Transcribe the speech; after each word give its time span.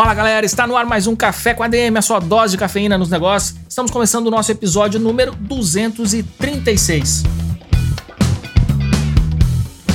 Fala 0.00 0.14
galera, 0.14 0.46
está 0.46 0.66
no 0.66 0.78
ar 0.78 0.86
mais 0.86 1.06
um 1.06 1.14
Café 1.14 1.52
com 1.52 1.62
ADM, 1.62 1.98
a 1.98 2.00
sua 2.00 2.20
dose 2.20 2.52
de 2.52 2.56
cafeína 2.56 2.96
nos 2.96 3.10
negócios. 3.10 3.54
Estamos 3.68 3.90
começando 3.90 4.28
o 4.28 4.30
nosso 4.30 4.50
episódio 4.50 4.98
número 4.98 5.34
236. 5.34 7.22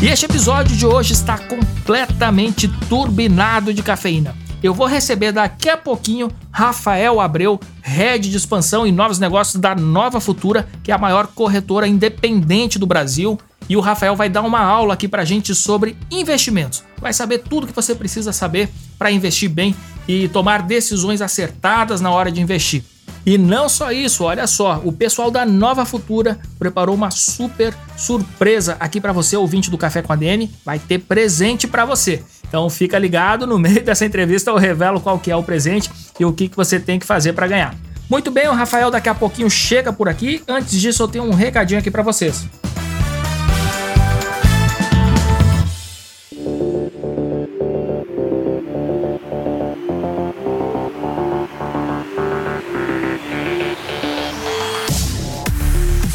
E 0.04 0.08
este 0.08 0.26
episódio 0.26 0.78
de 0.78 0.86
hoje 0.86 1.14
está 1.14 1.40
completamente 1.40 2.68
turbinado 2.88 3.74
de 3.74 3.82
cafeína. 3.82 4.36
Eu 4.62 4.76
vou 4.76 4.86
receber 4.86 5.32
daqui 5.32 5.70
a 5.70 5.78
pouquinho 5.78 6.32
Rafael 6.52 7.20
Abreu, 7.20 7.60
head 7.82 8.30
de 8.30 8.38
expansão 8.38 8.86
e 8.86 8.92
novos 8.92 9.18
negócios 9.18 9.60
da 9.60 9.74
Nova 9.74 10.20
Futura, 10.20 10.68
que 10.84 10.92
é 10.92 10.94
a 10.94 11.00
maior 11.00 11.26
corretora 11.34 11.88
independente 11.88 12.78
do 12.78 12.86
Brasil. 12.86 13.40
E 13.68 13.76
o 13.76 13.80
Rafael 13.80 14.16
vai 14.16 14.30
dar 14.30 14.42
uma 14.42 14.60
aula 14.60 14.94
aqui 14.94 15.08
pra 15.08 15.26
gente 15.26 15.56
sobre 15.56 15.98
investimentos. 16.12 16.84
Vai 17.00 17.14
saber 17.14 17.40
tudo 17.40 17.68
que 17.68 17.74
você 17.74 17.96
precisa 17.96 18.32
saber 18.32 18.70
para 18.98 19.12
investir 19.12 19.50
bem 19.50 19.76
e 20.08 20.28
tomar 20.28 20.62
decisões 20.62 21.22
acertadas 21.22 22.02
na 22.02 22.12
hora 22.12 22.32
de 22.32 22.42
investir. 22.42 22.84
E 23.26 23.40
não 23.40 23.68
só 23.68 23.92
isso, 23.92 24.24
olha 24.24 24.46
só, 24.46 24.80
o 24.84 24.92
pessoal 24.92 25.32
da 25.32 25.44
Nova 25.44 25.84
Futura 25.84 26.40
preparou 26.60 26.94
uma 26.94 27.10
super 27.10 27.74
surpresa 27.98 28.78
aqui 28.80 29.02
para 29.02 29.12
você, 29.12 29.36
ouvinte 29.36 29.72
do 29.72 29.80
Café 29.80 30.04
com 30.04 30.14
a 30.14 30.16
DN, 30.16 30.52
vai 30.64 30.78
ter 30.78 31.00
presente 31.00 31.68
para 31.68 31.86
você. 31.86 32.24
Então 32.48 32.70
fica 32.70 33.00
ligado, 33.00 33.48
no 33.48 33.58
meio 33.58 33.84
dessa 33.84 34.06
entrevista 34.06 34.52
eu 34.52 34.58
revelo 34.58 35.02
qual 35.02 35.18
que 35.18 35.32
é 35.32 35.36
o 35.36 35.42
presente 35.42 35.90
e 36.20 36.24
o 36.24 36.32
que, 36.32 36.48
que 36.48 36.56
você 36.56 36.80
tem 36.80 37.00
que 37.00 37.06
fazer 37.06 37.34
para 37.34 37.48
ganhar. 37.48 37.76
Muito 38.08 38.30
bem, 38.30 38.48
o 38.48 38.54
Rafael 38.54 38.92
daqui 38.92 39.10
a 39.10 39.16
pouquinho 39.16 39.50
chega 39.50 39.92
por 39.92 40.08
aqui. 40.08 40.44
Antes 40.48 40.80
disso, 40.80 41.02
eu 41.02 41.08
tenho 41.08 41.24
um 41.24 41.34
recadinho 41.34 41.80
aqui 41.80 41.90
para 41.90 42.04
vocês. 42.04 42.46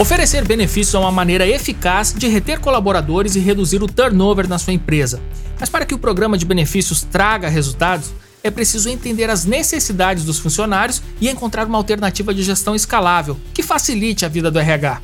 Oferecer 0.01 0.47
benefícios 0.47 0.95
é 0.95 0.99
uma 0.99 1.13
maneira 1.13 1.47
eficaz 1.47 2.15
de 2.17 2.27
reter 2.27 2.59
colaboradores 2.59 3.37
e 3.37 3.39
reduzir 3.39 3.83
o 3.83 3.87
turnover 3.87 4.49
na 4.49 4.59
sua 4.59 4.73
empresa. 4.73 5.21
Mas 5.61 5.69
para 5.69 5.85
que 5.85 5.95
o 5.95 5.99
programa 5.99 6.39
de 6.39 6.47
benefícios 6.47 7.03
traga 7.03 7.51
resultados, 7.51 8.11
é 8.43 8.51
preciso 8.51 8.89
entender 8.89 9.29
as 9.29 9.45
necessidades 9.45 10.25
dos 10.25 10.39
funcionários 10.39 11.03
e 11.21 11.29
encontrar 11.29 11.67
uma 11.67 11.77
alternativa 11.77 12.33
de 12.33 12.43
gestão 12.43 12.75
escalável 12.75 13.39
que 13.53 13.63
facilite 13.63 14.25
a 14.25 14.29
vida 14.31 14.51
do 14.51 14.59
RH. 14.59 15.03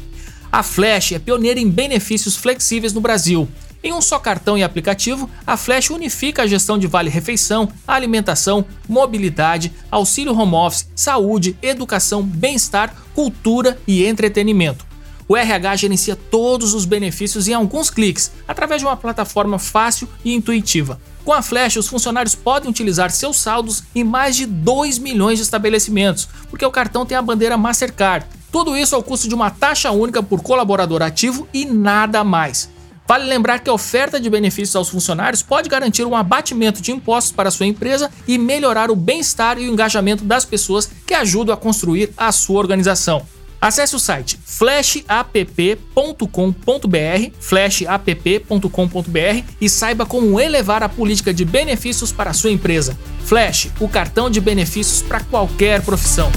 A 0.51 0.63
Flash 0.63 1.13
é 1.13 1.19
pioneira 1.19 1.61
em 1.61 1.69
benefícios 1.69 2.35
flexíveis 2.35 2.95
no 2.95 3.01
Brasil. 3.03 3.47
Em 3.85 3.93
um 3.93 4.01
só 4.01 4.19
cartão 4.19 4.57
e 4.57 4.63
aplicativo, 4.63 5.29
a 5.47 5.59
Flash 5.59 5.91
unifica 5.91 6.45
a 6.45 6.47
gestão 6.47 6.79
de 6.79 6.87
vale-refeição, 6.87 7.69
alimentação, 7.87 8.65
mobilidade, 8.89 9.71
auxílio 9.91 10.33
home 10.33 10.55
office, 10.55 10.89
saúde, 10.97 11.55
educação, 11.61 12.23
bem-estar, 12.23 12.95
cultura 13.15 13.79
e 13.87 14.07
entretenimento. 14.07 14.86
O 15.29 15.37
RH 15.37 15.77
gerencia 15.77 16.17
todos 16.17 16.73
os 16.73 16.85
benefícios 16.85 17.49
em 17.49 17.53
alguns 17.53 17.91
cliques, 17.91 18.31
através 18.47 18.81
de 18.81 18.87
uma 18.87 18.97
plataforma 18.97 19.59
fácil 19.59 20.09
e 20.25 20.33
intuitiva. 20.35 21.01
Com 21.25 21.33
a 21.33 21.43
Flash, 21.43 21.77
os 21.77 21.89
funcionários 21.89 22.37
podem 22.37 22.71
utilizar 22.71 23.11
seus 23.11 23.37
saldos 23.39 23.83
em 23.95 24.05
mais 24.05 24.37
de 24.37 24.47
2 24.47 24.99
milhões 24.99 25.39
de 25.39 25.43
estabelecimentos, 25.43 26.29
porque 26.49 26.65
o 26.65 26.71
cartão 26.71 27.05
tem 27.05 27.17
a 27.17 27.23
bandeira 27.23 27.57
Mastercard. 27.57 28.25
Tudo 28.53 28.77
isso 28.77 28.95
ao 28.95 29.03
custo 29.03 29.29
de 29.29 29.35
uma 29.35 29.51
taxa 29.51 29.91
única 29.91 30.23
por 30.23 30.41
colaborador 30.41 31.03
ativo 31.03 31.49
e 31.53 31.65
nada 31.65 32.23
mais. 32.23 32.71
Vale 33.09 33.25
lembrar 33.25 33.59
que 33.59 33.71
a 33.71 33.73
oferta 33.73 34.21
de 34.21 34.31
benefícios 34.31 34.75
aos 34.75 34.89
funcionários 34.89 35.43
pode 35.43 35.69
garantir 35.69 36.05
um 36.05 36.17
abatimento 36.17 36.81
de 36.81 36.93
impostos 36.93 37.33
para 37.33 37.51
sua 37.51 37.67
empresa 37.67 38.11
e 38.27 38.39
melhorar 38.39 38.91
o 38.91 38.97
bem-estar 38.97 39.59
e 39.59 39.69
o 39.69 39.73
engajamento 39.73 40.25
das 40.25 40.45
pessoas 40.45 40.91
que 41.07 41.15
ajudam 41.15 41.55
a 41.55 41.59
construir 41.59 42.13
a 42.17 42.31
sua 42.31 42.59
organização. 42.59 43.27
Acesse 43.61 43.97
o 43.97 43.99
site 43.99 44.39
flashapp.com.br, 44.45 47.33
flashapp.com.br 47.41 49.45
e 49.61 49.69
saiba 49.69 50.07
como 50.07 50.41
elevar 50.41 50.83
a 50.83 50.89
política 50.89 51.33
de 51.33 51.45
benefícios 51.45 52.13
para 52.13 52.31
a 52.31 52.35
sua 52.35 52.51
empresa. 52.51 52.99
Flash, 53.25 53.69
o 53.81 53.89
cartão 53.89 54.31
de 54.31 54.41
benefícios 54.41 55.03
para 55.03 55.21
qualquer 55.21 55.83
profissão. 55.83 56.31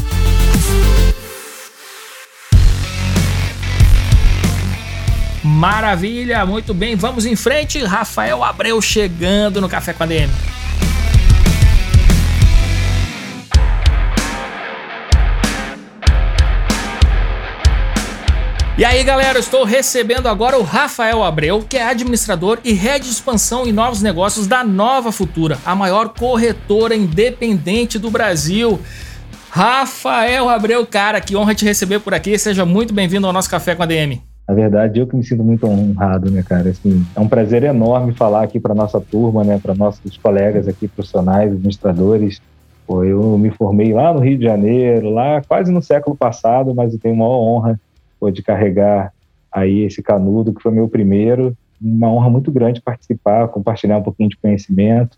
Maravilha, 5.44 6.46
muito 6.46 6.74
bem, 6.74 6.96
vamos 6.96 7.25
em 7.25 7.35
frente. 7.35 7.84
Rafael 7.84 8.44
Abreu 8.44 8.81
chegando 8.81 9.59
no 9.59 9.69
Café 9.69 9.94
com 9.94 10.03
a 10.03 10.06
DM. 10.06 10.31
E 18.79 18.85
aí, 18.85 19.03
galera, 19.03 19.38
estou 19.38 19.66
recebendo 19.66 20.28
agora 20.28 20.57
o 20.57 20.63
Rafael 20.63 21.22
Abreu, 21.22 21.62
que 21.67 21.75
é 21.75 21.84
administrador 21.84 22.59
e 22.63 22.72
head 22.72 23.03
de 23.03 23.12
expansão 23.12 23.67
e 23.67 23.73
novos 23.73 24.01
negócios 24.01 24.47
da 24.47 24.63
Nova 24.63 25.12
Futura, 25.12 25.57
a 25.66 25.75
maior 25.75 26.13
corretora 26.17 26.95
independente 26.95 28.00
do 28.00 28.09
Brasil. 28.09 28.79
Rafael 29.50 30.47
Abreu, 30.47 30.88
cara, 30.88 31.19
que 31.19 31.35
honra 31.35 31.53
te 31.53 31.66
receber 31.66 32.00
por 32.00 32.13
aqui. 32.13 32.38
Seja 32.38 32.66
muito 32.66 32.94
bem-vindo 32.94 33.28
ao 33.28 33.34
nosso 33.34 33.50
Café 33.50 33.75
com 33.75 33.84
a 33.84 33.85
DM. 33.85 34.22
Na 34.47 34.56
verdade, 34.56 34.97
eu 34.97 35.06
que 35.06 35.13
me 35.13 35.25
sinto 35.25 35.44
muito 35.44 35.67
honrado, 35.67 36.31
né, 36.31 36.41
cara? 36.41 36.69
Assim, 36.69 37.06
é 37.13 37.19
um 37.19 37.28
prazer 37.28 37.63
enorme 37.63 38.13
falar 38.13 38.46
aqui 38.46 38.61
para 38.61 38.73
nossa 38.73 39.01
turma, 39.01 39.44
né, 39.44 39.59
para 39.61 39.75
nossos 39.75 40.16
colegas 40.16 40.69
aqui 40.69 40.88
profissionais, 40.88 41.51
administradores. 41.51 42.40
Pô, 42.88 43.03
eu 43.03 43.38
me 43.38 43.51
formei 43.51 43.91
lá 43.91 44.13
no 44.13 44.22
Rio 44.22 44.38
de 44.38 44.46
Janeiro, 44.46 45.09
lá 45.09 45.41
quase 45.46 45.69
no 45.69 45.81
século 45.81 46.16
passado, 46.16 46.73
mas 46.73 46.94
eu 46.94 47.00
tenho 47.00 47.16
uma 47.16 47.28
honra 47.28 47.78
de 48.34 48.44
carregar 48.44 49.13
aí 49.52 49.81
esse 49.81 50.03
canudo, 50.03 50.53
que 50.53 50.62
foi 50.62 50.72
meu 50.72 50.88
primeiro. 50.88 51.56
Uma 51.81 52.12
honra 52.12 52.30
muito 52.30 52.52
grande 52.52 52.81
participar, 52.81 53.47
compartilhar 53.47 53.97
um 53.97 54.03
pouquinho 54.03 54.30
de 54.30 54.38
conhecimento, 54.38 55.18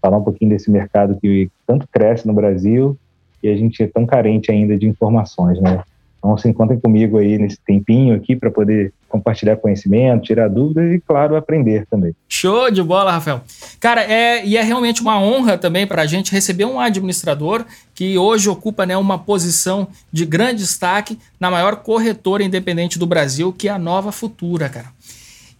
falar 0.00 0.18
um 0.18 0.24
pouquinho 0.24 0.50
desse 0.50 0.70
mercado 0.70 1.18
que 1.20 1.50
tanto 1.66 1.88
cresce 1.88 2.26
no 2.26 2.34
Brasil 2.34 2.98
e 3.42 3.48
a 3.48 3.56
gente 3.56 3.82
é 3.82 3.86
tão 3.86 4.06
carente 4.06 4.50
ainda 4.50 4.76
de 4.76 4.86
informações, 4.86 5.60
né? 5.60 5.82
Então, 6.22 6.38
se 6.38 6.48
encontrem 6.48 6.78
comigo 6.78 7.18
aí 7.18 7.36
nesse 7.36 7.58
tempinho 7.66 8.14
aqui 8.14 8.36
para 8.36 8.48
poder 8.48 8.92
compartilhar 9.08 9.56
conhecimento, 9.56 10.22
tirar 10.22 10.48
dúvidas 10.48 10.94
e, 10.94 11.00
claro, 11.00 11.34
aprender 11.34 11.84
também. 11.90 12.14
Show 12.28 12.70
de 12.70 12.80
bola, 12.80 13.10
Rafael. 13.10 13.40
Cara, 13.80 14.04
é, 14.04 14.46
e 14.46 14.56
é 14.56 14.62
realmente 14.62 15.02
uma 15.02 15.20
honra 15.20 15.58
também 15.58 15.84
para 15.84 16.02
a 16.02 16.06
gente 16.06 16.30
receber 16.30 16.64
um 16.64 16.78
administrador 16.78 17.64
que 17.92 18.16
hoje 18.16 18.48
ocupa 18.48 18.86
né, 18.86 18.96
uma 18.96 19.18
posição 19.18 19.88
de 20.12 20.24
grande 20.24 20.62
destaque 20.62 21.18
na 21.40 21.50
maior 21.50 21.76
corretora 21.76 22.44
independente 22.44 23.00
do 23.00 23.06
Brasil, 23.06 23.52
que 23.52 23.66
é 23.66 23.72
a 23.72 23.78
Nova 23.78 24.12
Futura, 24.12 24.68
cara. 24.68 24.86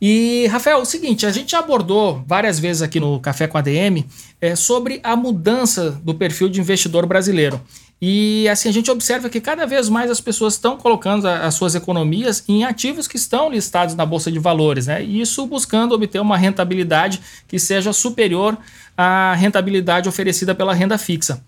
E, 0.01 0.47
Rafael, 0.47 0.79
é 0.79 0.83
o 0.83 0.85
seguinte, 0.85 1.27
a 1.27 1.31
gente 1.31 1.55
abordou 1.55 2.25
várias 2.27 2.59
vezes 2.59 2.83
aqui 2.83 2.99
no 2.99 3.21
Café 3.21 3.47
com 3.47 3.59
a 3.59 3.61
DM 3.61 4.05
é, 4.41 4.57
sobre 4.57 5.01
a 5.03 5.15
mudança 5.15 5.91
do 6.03 6.15
perfil 6.15 6.49
de 6.49 6.61
investidor 6.61 7.05
brasileiro. 7.07 7.61
E 8.05 8.49
assim, 8.49 8.69
a 8.69 8.73
gente 8.73 8.91
observa 8.91 9.31
que 9.31 9.41
cada 9.41 9.65
vez 9.65 9.89
mais 9.89 10.11
as 10.11 10.21
pessoas 10.21 10.55
estão 10.55 10.77
colocando 10.77 11.25
as 11.25 11.55
suas 11.55 11.77
economias 11.77 12.43
em 12.49 12.65
ativos 12.65 13.07
que 13.07 13.17
estão 13.17 13.49
listados 13.49 13.95
na 13.95 14.05
Bolsa 14.05 14.29
de 14.29 14.41
Valores, 14.41 14.89
né? 14.89 15.01
Isso 15.01 15.47
buscando 15.47 15.93
obter 15.95 16.21
uma 16.21 16.37
rentabilidade 16.37 17.21
que 17.47 17.61
seja 17.61 17.93
superior 17.93 18.59
à 18.97 19.35
rentabilidade 19.35 20.09
oferecida 20.09 20.53
pela 20.53 20.75
renda 20.75 20.99
fixa. 20.99 21.45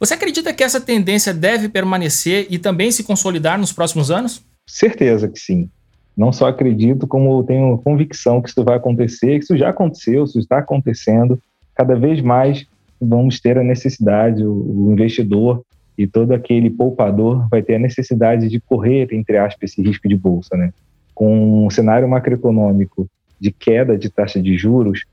Você 0.00 0.14
acredita 0.14 0.50
que 0.54 0.64
essa 0.64 0.80
tendência 0.80 1.34
deve 1.34 1.68
permanecer 1.68 2.46
e 2.48 2.58
também 2.58 2.90
se 2.90 3.04
consolidar 3.04 3.58
nos 3.58 3.70
próximos 3.70 4.10
anos? 4.10 4.42
Certeza 4.66 5.28
que 5.28 5.38
sim. 5.38 5.68
Não 6.16 6.32
só 6.32 6.46
acredito, 6.46 7.06
como 7.06 7.44
tenho 7.44 7.76
convicção 7.76 8.40
que 8.40 8.48
isso 8.48 8.64
vai 8.64 8.78
acontecer, 8.78 9.38
que 9.38 9.44
isso 9.44 9.58
já 9.58 9.68
aconteceu, 9.68 10.24
isso 10.24 10.38
está 10.38 10.56
acontecendo. 10.56 11.38
Cada 11.74 11.94
vez 11.94 12.22
mais 12.22 12.64
vamos 12.98 13.38
ter 13.40 13.58
a 13.58 13.62
necessidade, 13.62 14.42
o 14.42 14.88
investidor 14.90 15.62
e 15.96 16.06
todo 16.06 16.32
aquele 16.32 16.70
poupador 16.70 17.48
vai 17.48 17.62
ter 17.62 17.76
a 17.76 17.78
necessidade 17.78 18.48
de 18.48 18.60
correr, 18.60 19.08
entre 19.12 19.36
aspas, 19.36 19.70
esse 19.70 19.82
risco 19.82 20.08
de 20.08 20.16
bolsa, 20.16 20.56
né? 20.56 20.72
Com 21.14 21.66
um 21.66 21.70
cenário 21.70 22.08
macroeconômico 22.08 23.08
de 23.38 23.50
queda 23.50 23.98
de 23.98 24.08
taxa 24.08 24.40
de 24.40 24.56
juros, 24.56 25.04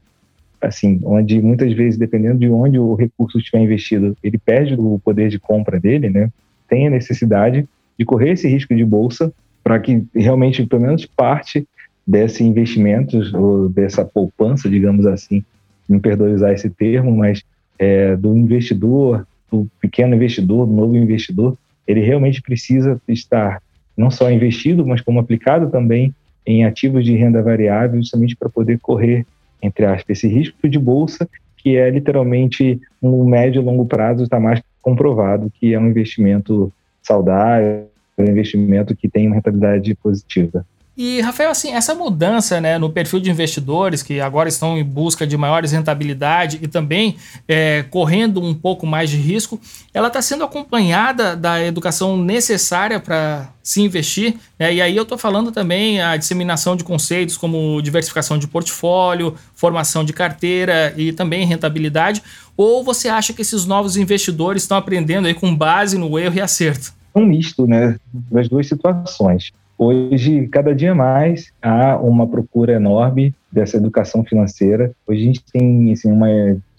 assim, 0.61 0.99
onde 1.03 1.41
muitas 1.41 1.73
vezes, 1.73 1.97
dependendo 1.97 2.39
de 2.39 2.49
onde 2.49 2.77
o 2.79 2.95
recurso 2.95 3.37
estiver 3.37 3.59
investido, 3.59 4.15
ele 4.23 4.37
perde 4.37 4.75
o 4.75 4.99
poder 5.03 5.29
de 5.29 5.39
compra 5.39 5.79
dele, 5.79 6.09
né? 6.09 6.29
Tem 6.67 6.87
a 6.87 6.91
necessidade 6.91 7.67
de 7.97 8.05
correr 8.05 8.31
esse 8.31 8.47
risco 8.47 8.75
de 8.75 8.85
bolsa 8.85 9.33
para 9.63 9.79
que 9.79 10.03
realmente, 10.15 10.65
pelo 10.65 10.81
menos 10.81 11.05
parte 11.05 11.67
desse 12.05 12.43
investimento 12.43 13.17
ou 13.37 13.69
dessa 13.69 14.05
poupança, 14.05 14.69
digamos 14.69 15.05
assim, 15.05 15.43
me 15.87 15.99
perdoe 15.99 16.33
usar 16.33 16.53
esse 16.53 16.69
termo, 16.69 17.15
mas 17.15 17.43
é, 17.77 18.15
do 18.15 18.35
investidor, 18.35 19.27
do 19.51 19.67
pequeno 19.81 20.15
investidor, 20.15 20.65
do 20.65 20.73
novo 20.73 20.95
investidor, 20.95 21.57
ele 21.87 22.01
realmente 22.01 22.41
precisa 22.41 23.01
estar 23.07 23.61
não 23.97 24.09
só 24.09 24.31
investido, 24.31 24.85
mas 24.85 25.01
como 25.01 25.19
aplicado 25.19 25.69
também 25.69 26.13
em 26.45 26.63
ativos 26.63 27.03
de 27.03 27.15
renda 27.15 27.41
variável, 27.41 27.99
justamente 27.99 28.35
para 28.35 28.49
poder 28.49 28.79
correr, 28.79 29.25
entre 29.61 29.85
aspas, 29.85 30.17
esse 30.17 30.27
risco 30.27 30.69
de 30.69 30.79
bolsa, 30.79 31.27
que 31.57 31.75
é 31.75 31.89
literalmente 31.89 32.79
no 33.01 33.25
médio 33.25 33.61
e 33.61 33.65
longo 33.65 33.85
prazo 33.85 34.23
está 34.23 34.39
mais 34.39 34.61
comprovado 34.81 35.51
que 35.59 35.73
é 35.73 35.79
um 35.79 35.87
investimento 35.87 36.71
saudável, 37.01 37.87
um 38.17 38.23
investimento 38.23 38.95
que 38.95 39.09
tem 39.09 39.27
uma 39.27 39.35
rentabilidade 39.35 39.93
positiva. 39.95 40.65
E, 41.01 41.21
Rafael, 41.21 41.49
assim, 41.49 41.71
essa 41.71 41.95
mudança 41.95 42.59
né, 42.59 42.77
no 42.77 42.89
perfil 42.89 43.21
de 43.21 43.31
investidores 43.31 44.03
que 44.03 44.19
agora 44.19 44.49
estão 44.49 44.77
em 44.77 44.83
busca 44.83 45.25
de 45.25 45.37
maiores 45.37 45.71
rentabilidade 45.71 46.59
e 46.61 46.67
também 46.67 47.15
é, 47.47 47.83
correndo 47.83 48.43
um 48.43 48.53
pouco 48.53 48.85
mais 48.85 49.09
de 49.09 49.15
risco, 49.15 49.57
ela 49.93 50.09
está 50.09 50.21
sendo 50.21 50.43
acompanhada 50.43 51.37
da 51.37 51.65
educação 51.65 52.17
necessária 52.17 52.99
para 52.99 53.47
se 53.63 53.81
investir. 53.81 54.35
Né? 54.59 54.73
E 54.73 54.81
aí 54.81 54.93
eu 54.93 55.03
estou 55.03 55.17
falando 55.17 55.53
também 55.53 56.01
a 56.01 56.17
disseminação 56.17 56.75
de 56.75 56.83
conceitos 56.83 57.37
como 57.37 57.81
diversificação 57.81 58.37
de 58.37 58.45
portfólio, 58.45 59.35
formação 59.55 60.03
de 60.03 60.11
carteira 60.11 60.93
e 60.97 61.13
também 61.13 61.45
rentabilidade. 61.45 62.21
Ou 62.57 62.83
você 62.83 63.07
acha 63.07 63.31
que 63.31 63.41
esses 63.41 63.63
novos 63.63 63.95
investidores 63.95 64.63
estão 64.63 64.75
aprendendo 64.75 65.29
aí 65.29 65.33
com 65.33 65.55
base 65.55 65.97
no 65.97 66.19
erro 66.19 66.35
e 66.35 66.41
acerto? 66.41 66.91
Um 67.15 67.25
misto 67.25 67.65
né, 67.65 67.95
das 68.29 68.49
duas 68.49 68.67
situações. 68.67 69.53
Hoje, 69.81 70.45
cada 70.47 70.75
dia 70.75 70.93
mais, 70.93 71.53
há 71.61 71.95
uma 71.95 72.27
procura 72.27 72.73
enorme 72.73 73.33
dessa 73.49 73.77
educação 73.77 74.25
financeira. 74.25 74.91
Hoje 75.07 75.21
a 75.21 75.23
gente 75.23 75.41
tem 75.53 75.93
assim, 75.93 76.11
uma 76.11 76.27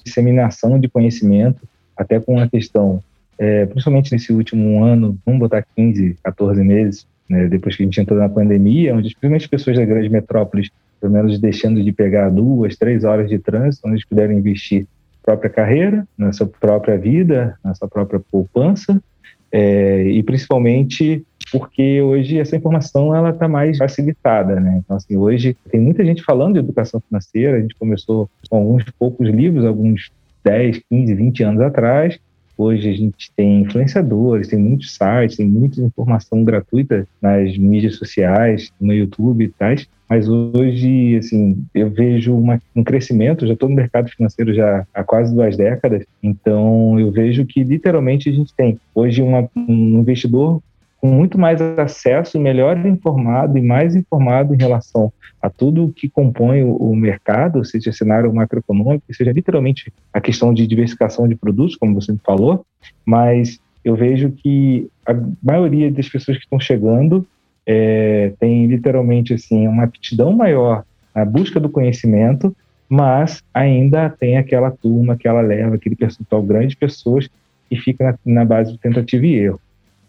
disseminação 0.05 0.79
de 0.79 0.87
conhecimento, 0.87 1.67
até 1.97 2.20
com 2.20 2.38
a 2.38 2.47
questão, 2.47 3.02
é, 3.38 3.64
principalmente 3.64 4.12
nesse 4.12 4.35
último 4.35 4.85
ano, 4.85 5.17
vamos 5.25 5.41
botar 5.41 5.64
15, 5.75 6.19
14 6.23 6.62
meses, 6.62 7.06
né, 7.26 7.49
depois 7.49 7.75
que 7.75 7.82
a 7.82 7.87
gente 7.87 7.99
entrou 7.99 8.19
na 8.19 8.29
pandemia, 8.29 8.94
onde 8.94 9.08
principalmente 9.08 9.44
as 9.44 9.50
pessoas 9.50 9.79
das 9.79 9.88
grandes 9.88 10.11
metrópoles, 10.11 10.69
pelo 11.00 11.14
menos 11.14 11.41
deixando 11.41 11.82
de 11.82 11.93
pegar 11.93 12.29
duas, 12.29 12.76
três 12.76 13.02
horas 13.05 13.31
de 13.31 13.38
trânsito, 13.38 13.87
onde 13.87 13.97
eles 13.97 14.06
puderam 14.06 14.35
investir 14.35 14.87
própria 15.23 15.49
carreira, 15.49 16.06
na 16.19 16.35
sua 16.35 16.47
própria 16.47 16.99
vida, 16.99 17.58
na 17.64 17.75
sua 17.75 17.88
própria 17.88 18.20
poupança, 18.31 19.02
é, 19.50 20.02
e 20.02 20.23
principalmente 20.23 21.25
porque 21.50 22.00
hoje 22.02 22.38
essa 22.38 22.56
informação 22.56 23.14
ela 23.14 23.31
está 23.31 23.49
mais 23.49 23.79
facilitada, 23.79 24.61
né? 24.61 24.81
Então 24.85 24.97
assim, 24.97 25.17
hoje 25.17 25.56
tem 25.70 25.81
muita 25.81 26.05
gente 26.05 26.23
falando 26.23 26.55
de 26.55 26.61
educação 26.61 27.00
financeira. 27.00 27.56
A 27.56 27.61
gente 27.61 27.75
começou 27.75 28.29
com 28.49 28.56
alguns 28.56 28.85
poucos 28.99 29.29
livros, 29.29 29.64
alguns 29.64 30.11
10, 30.44 30.81
15, 30.88 31.14
20 31.14 31.43
anos 31.44 31.61
atrás. 31.61 32.19
Hoje 32.56 32.91
a 32.91 32.93
gente 32.93 33.32
tem 33.35 33.62
influenciadores, 33.62 34.49
tem 34.49 34.58
muitos 34.58 34.94
sites, 34.94 35.38
tem 35.38 35.47
muita 35.47 35.81
informação 35.81 36.44
gratuita 36.44 37.08
nas 37.20 37.56
mídias 37.56 37.97
sociais, 37.97 38.70
no 38.79 38.93
YouTube 38.93 39.44
e 39.44 39.49
tais. 39.49 39.88
Mas 40.11 40.29
hoje, 40.29 41.17
assim, 41.17 41.64
eu 41.73 41.88
vejo 41.88 42.37
uma, 42.37 42.61
um 42.75 42.85
crescimento. 42.85 43.47
Já 43.47 43.55
estou 43.55 43.69
no 43.69 43.76
mercado 43.76 44.11
financeiro 44.11 44.52
já 44.52 44.85
há 44.93 45.05
quase 45.05 45.32
duas 45.35 45.56
décadas. 45.56 46.05
Então, 46.23 46.99
eu 47.00 47.11
vejo 47.11 47.47
que 47.47 47.62
literalmente 47.62 48.29
a 48.29 48.32
gente 48.32 48.52
tem 48.52 48.79
hoje 48.94 49.23
uma, 49.23 49.49
um 49.56 50.00
investidor 50.00 50.61
com 51.00 51.08
muito 51.08 51.38
mais 51.38 51.61
acesso, 51.62 52.38
melhor 52.38 52.76
informado 52.87 53.56
e 53.56 53.62
mais 53.62 53.97
informado 53.97 54.55
em 54.55 54.58
relação 54.58 55.11
a 55.41 55.49
tudo 55.49 55.93
que 55.97 56.08
compõe 56.08 56.62
o, 56.62 56.76
o 56.76 56.94
mercado, 56.94 57.64
seja 57.64 57.91
cenário 57.91 58.32
macroeconômico, 58.32 59.05
seja 59.12 59.32
literalmente 59.32 59.91
a 60.12 60.20
questão 60.20 60.52
de 60.52 60.67
diversificação 60.67 61.26
de 61.26 61.35
produtos, 61.35 61.76
como 61.76 61.94
você 61.94 62.14
falou, 62.23 62.67
mas 63.05 63.58
eu 63.82 63.97
vejo 63.97 64.31
que 64.31 64.88
a 65.06 65.14
maioria 65.43 65.91
das 65.91 66.08
pessoas 66.08 66.37
que 66.37 66.44
estão 66.44 66.61
chegando 66.61 67.26
é, 67.67 68.32
tem 68.38 68.67
literalmente 68.67 69.32
assim 69.32 69.67
uma 69.67 69.85
aptidão 69.85 70.32
maior 70.32 70.85
na 71.14 71.25
busca 71.25 71.58
do 71.58 71.70
conhecimento, 71.70 72.55
mas 72.88 73.43
ainda 73.55 74.11
tem 74.11 74.37
aquela 74.37 74.70
turma, 74.70 75.14
aquela 75.14 75.41
leva, 75.41 75.76
aquele 75.76 75.97
percentual 75.97 76.43
grande 76.43 76.69
de 76.69 76.76
pessoas 76.76 77.29
que 77.69 77.76
fica 77.76 78.05
na, 78.05 78.32
na 78.32 78.44
base 78.44 78.73
de 78.73 78.79
tentativa 78.79 79.25
e 79.25 79.35
erro. 79.35 79.61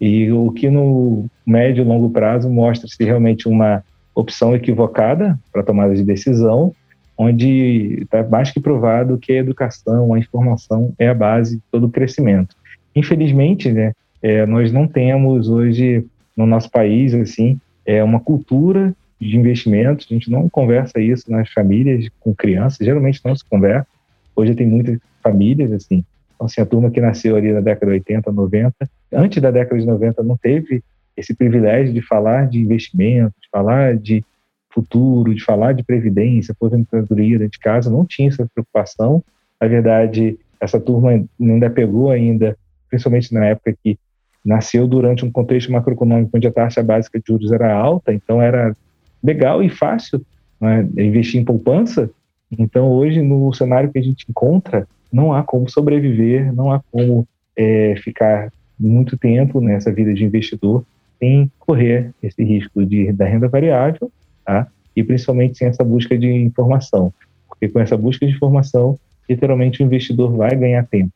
E 0.01 0.31
o 0.31 0.51
que 0.51 0.68
no 0.68 1.27
médio 1.45 1.83
e 1.83 1.88
longo 1.88 2.09
prazo 2.09 2.50
mostra-se 2.50 3.03
realmente 3.03 3.48
uma 3.48 3.83
opção 4.15 4.56
equivocada 4.56 5.39
para 5.53 5.62
tomada 5.62 5.94
de 5.94 6.03
decisão, 6.03 6.74
onde 7.15 8.00
está 8.01 8.24
mais 8.24 8.50
que 8.50 8.59
provado 8.59 9.19
que 9.19 9.31
a 9.31 9.38
educação, 9.38 10.12
a 10.12 10.18
informação 10.18 10.92
é 10.98 11.07
a 11.07 11.13
base 11.13 11.57
de 11.57 11.63
todo 11.71 11.86
o 11.86 11.92
crescimento. 11.92 12.56
Infelizmente, 12.95 13.71
né, 13.71 13.94
é, 14.24 14.44
nós 14.48 14.71
não 14.74 14.88
temos 14.88 15.48
hoje 15.48 16.03
no 16.36 16.48
nosso 16.48 16.71
país 16.71 17.13
assim 17.13 17.59
é 17.86 18.03
uma 18.03 18.19
cultura 18.19 18.94
de 19.19 19.38
investimentos. 19.38 20.07
A 20.09 20.13
gente 20.13 20.31
não 20.31 20.50
conversa 20.50 21.00
isso 21.00 21.31
nas 21.31 21.51
famílias 21.51 22.07
com 22.19 22.33
crianças. 22.33 22.86
Geralmente 22.86 23.21
não 23.24 23.36
se 23.36 23.44
conversa. 23.48 23.88
Hoje 24.36 24.56
tem 24.56 24.65
muitas 24.65 25.00
famílias 25.21 25.71
assim 25.71 26.03
então, 26.41 26.47
assim, 26.47 26.61
a 26.61 26.65
turma 26.65 26.89
que 26.89 26.99
nasceu 26.99 27.35
ali 27.35 27.53
na 27.53 27.61
década 27.61 27.85
de 27.85 27.99
80, 27.99 28.31
90, 28.31 28.73
antes 29.13 29.39
da 29.39 29.51
década 29.51 29.79
de 29.79 29.85
90 29.85 30.23
não 30.23 30.35
teve 30.35 30.83
esse 31.15 31.35
privilégio 31.35 31.93
de 31.93 32.01
falar 32.01 32.47
de 32.47 32.59
investimento, 32.59 33.35
de 33.39 33.47
falar 33.51 33.95
de 33.95 34.25
futuro, 34.73 35.35
de 35.35 35.43
falar 35.43 35.73
de 35.73 35.83
previdência, 35.83 36.53
aposentadoria 36.53 37.38
dentro 37.38 37.51
de 37.51 37.59
casa, 37.59 37.91
não 37.91 38.03
tinha 38.03 38.29
essa 38.29 38.47
preocupação. 38.51 39.23
Na 39.61 39.67
verdade, 39.67 40.39
essa 40.59 40.79
turma 40.79 41.23
ainda 41.39 41.69
pegou 41.69 42.09
ainda, 42.09 42.57
principalmente 42.89 43.31
na 43.31 43.45
época 43.45 43.75
que 43.83 43.99
nasceu 44.43 44.88
durante 44.88 45.23
um 45.23 45.31
contexto 45.31 45.71
macroeconômico 45.71 46.35
onde 46.35 46.47
a 46.47 46.51
taxa 46.51 46.81
básica 46.81 47.19
de 47.19 47.25
juros 47.27 47.51
era 47.51 47.71
alta, 47.71 48.11
então 48.11 48.41
era 48.41 48.75
legal 49.23 49.61
e 49.61 49.69
fácil 49.69 50.25
né, 50.59 50.88
investir 50.97 51.39
em 51.39 51.45
poupança. 51.45 52.09
Então, 52.57 52.89
hoje, 52.89 53.21
no 53.21 53.53
cenário 53.53 53.91
que 53.91 53.99
a 53.99 54.03
gente 54.03 54.25
encontra, 54.27 54.88
não 55.11 55.33
há 55.33 55.43
como 55.43 55.69
sobreviver, 55.69 56.53
não 56.53 56.71
há 56.71 56.81
como 56.91 57.27
é, 57.55 57.95
ficar 57.97 58.51
muito 58.79 59.17
tempo 59.17 59.61
nessa 59.61 59.91
vida 59.91 60.13
de 60.13 60.23
investidor 60.23 60.83
sem 61.19 61.51
correr 61.59 62.12
esse 62.21 62.43
risco 62.43 62.83
de, 62.83 63.12
da 63.12 63.25
renda 63.25 63.47
variável, 63.47 64.12
tá? 64.43 64.67
e 64.95 65.03
principalmente 65.03 65.57
sem 65.57 65.67
essa 65.67 65.83
busca 65.83 66.17
de 66.17 66.27
informação. 66.27 67.13
Porque 67.47 67.69
com 67.69 67.79
essa 67.79 67.95
busca 67.95 68.25
de 68.25 68.33
informação, 68.33 69.00
literalmente 69.29 69.81
o 69.81 69.86
investidor 69.86 70.36
vai 70.36 70.55
ganhar 70.55 70.86
tempo. 70.88 71.12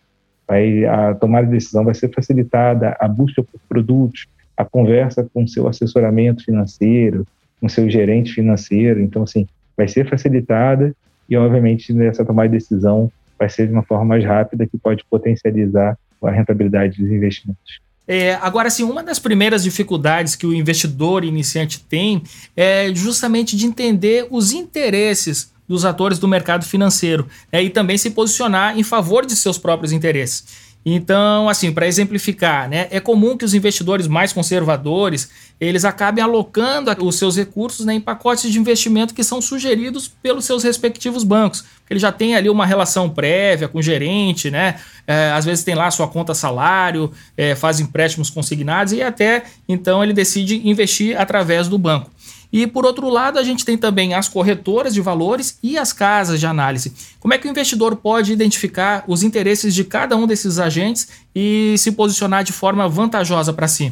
Vai, 0.48 0.86
a 0.86 1.15
tomada 1.15 1.48
de 1.48 1.53
decisão 1.53 1.84
vai 1.84 1.96
ser 1.96 2.13
facilitada, 2.13 2.96
a 3.00 3.08
busca 3.08 3.41
por 3.41 3.60
produtos, 3.67 4.27
a 4.55 4.63
conversa 4.63 5.27
com 5.34 5.48
seu 5.48 5.67
assessoramento 5.67 6.46
financeiro, 6.46 7.25
com 7.60 7.67
seu 7.67 7.89
gerente 7.89 8.31
financeiro. 8.31 9.01
Então, 9.01 9.24
assim, 9.24 9.48
vai 9.75 9.88
ser 9.88 10.08
facilitada 10.08 10.96
e, 11.27 11.36
obviamente, 11.36 11.91
nessa 11.93 12.24
tomada 12.24 12.50
de 12.50 12.58
decisão 12.58 13.12
vai 13.38 13.50
ser 13.50 13.68
de 13.68 13.74
uma 13.74 13.84
forma 13.84 14.06
mais 14.06 14.24
rápida 14.24 14.65
que 14.65 14.77
pode 14.77 15.04
potencializar 15.10 15.98
a 16.24 16.32
rentabilidade 16.32 17.01
dos 17.01 17.12
investimentos. 17.12 17.80
É, 18.08 18.36
agora, 18.36 18.68
assim, 18.68 18.84
uma 18.84 19.04
das 19.04 19.18
primeiras 19.18 19.63
dificuldades 19.63 20.36
que 20.36 20.46
o 20.46 20.54
investidor 20.54 21.24
iniciante 21.24 21.80
tem 21.80 22.22
é 22.56 22.94
justamente 22.94 23.58
de 23.58 23.65
entender 23.65 24.27
os 24.30 24.51
interesses 24.51 25.51
dos 25.68 25.84
atores 25.84 26.20
do 26.20 26.27
mercado 26.27 26.63
financeiro 26.63 27.27
né, 27.51 27.63
e 27.63 27.70
também 27.70 27.98
se 27.98 28.12
posicionar 28.12 28.77
em 28.77 28.84
favor 28.84 29.25
de 29.25 29.36
seus 29.36 29.58
próprios 29.58 29.92
interesses. 29.92 30.64
Então, 30.86 31.50
assim, 31.50 31.72
para 31.72 31.88
exemplificar, 31.88 32.70
né, 32.70 32.88
é 32.92 33.00
comum 33.00 33.36
que 33.36 33.44
os 33.44 33.56
investidores 33.56 34.06
mais 34.08 34.32
conservadores 34.32 35.30
eles 35.60 35.86
acabem 35.86 36.24
alocando 36.24 36.92
os 37.04 37.15
seus 37.15 37.38
recursos 37.38 37.86
né, 37.86 37.94
em 37.94 38.01
pacotes 38.01 38.51
de 38.51 38.60
investimento 38.60 39.13
que 39.13 39.24
são 39.24 39.42
sugeridos 39.42 40.08
pelos 40.08 40.44
seus 40.46 40.63
respectivos 40.63 41.24
bancos. 41.24 41.63
Ele 41.89 42.00
já 42.00 42.12
tem 42.12 42.36
ali 42.36 42.50
uma 42.50 42.65
relação 42.65 43.10
prévia 43.10 43.68
com 43.68 43.80
o 43.80 43.82
gerente, 43.82 44.51
né? 44.51 44.75
É, 45.08 45.32
às 45.32 45.46
vezes 45.46 45.63
tem 45.63 45.75
lá 45.75 45.89
sua 45.92 46.08
conta 46.08 46.34
salário, 46.34 47.12
é, 47.38 47.56
faz 47.56 47.80
empréstimos 47.80 48.30
consignados 48.30 48.92
e 48.92 49.01
até 49.01 49.44
então 49.68 50.04
ele 50.04 50.12
decide 50.12 50.68
investir 50.68 51.20
através 51.20 51.68
do 51.68 51.77
banco. 51.77 52.12
E 52.55 52.65
por 52.65 52.85
outro 52.85 53.09
lado, 53.09 53.38
a 53.38 53.43
gente 53.43 53.65
tem 53.65 53.77
também 53.77 54.13
as 54.13 54.29
corretoras 54.29 54.93
de 54.93 55.01
valores 55.01 55.59
e 55.62 55.77
as 55.77 55.91
casas 55.91 56.39
de 56.39 56.47
análise. 56.47 56.93
Como 57.19 57.33
é 57.33 57.38
que 57.38 57.45
o 57.45 57.51
investidor 57.51 57.97
pode 57.97 58.31
identificar 58.31 59.03
os 59.09 59.24
interesses 59.24 59.75
de 59.75 59.83
cada 59.83 60.15
um 60.15 60.25
desses 60.25 60.57
agentes 60.57 61.25
e 61.35 61.75
se 61.77 61.91
posicionar 61.91 62.45
de 62.45 62.53
forma 62.53 62.88
vantajosa 62.88 63.51
para 63.51 63.67
si? 63.67 63.91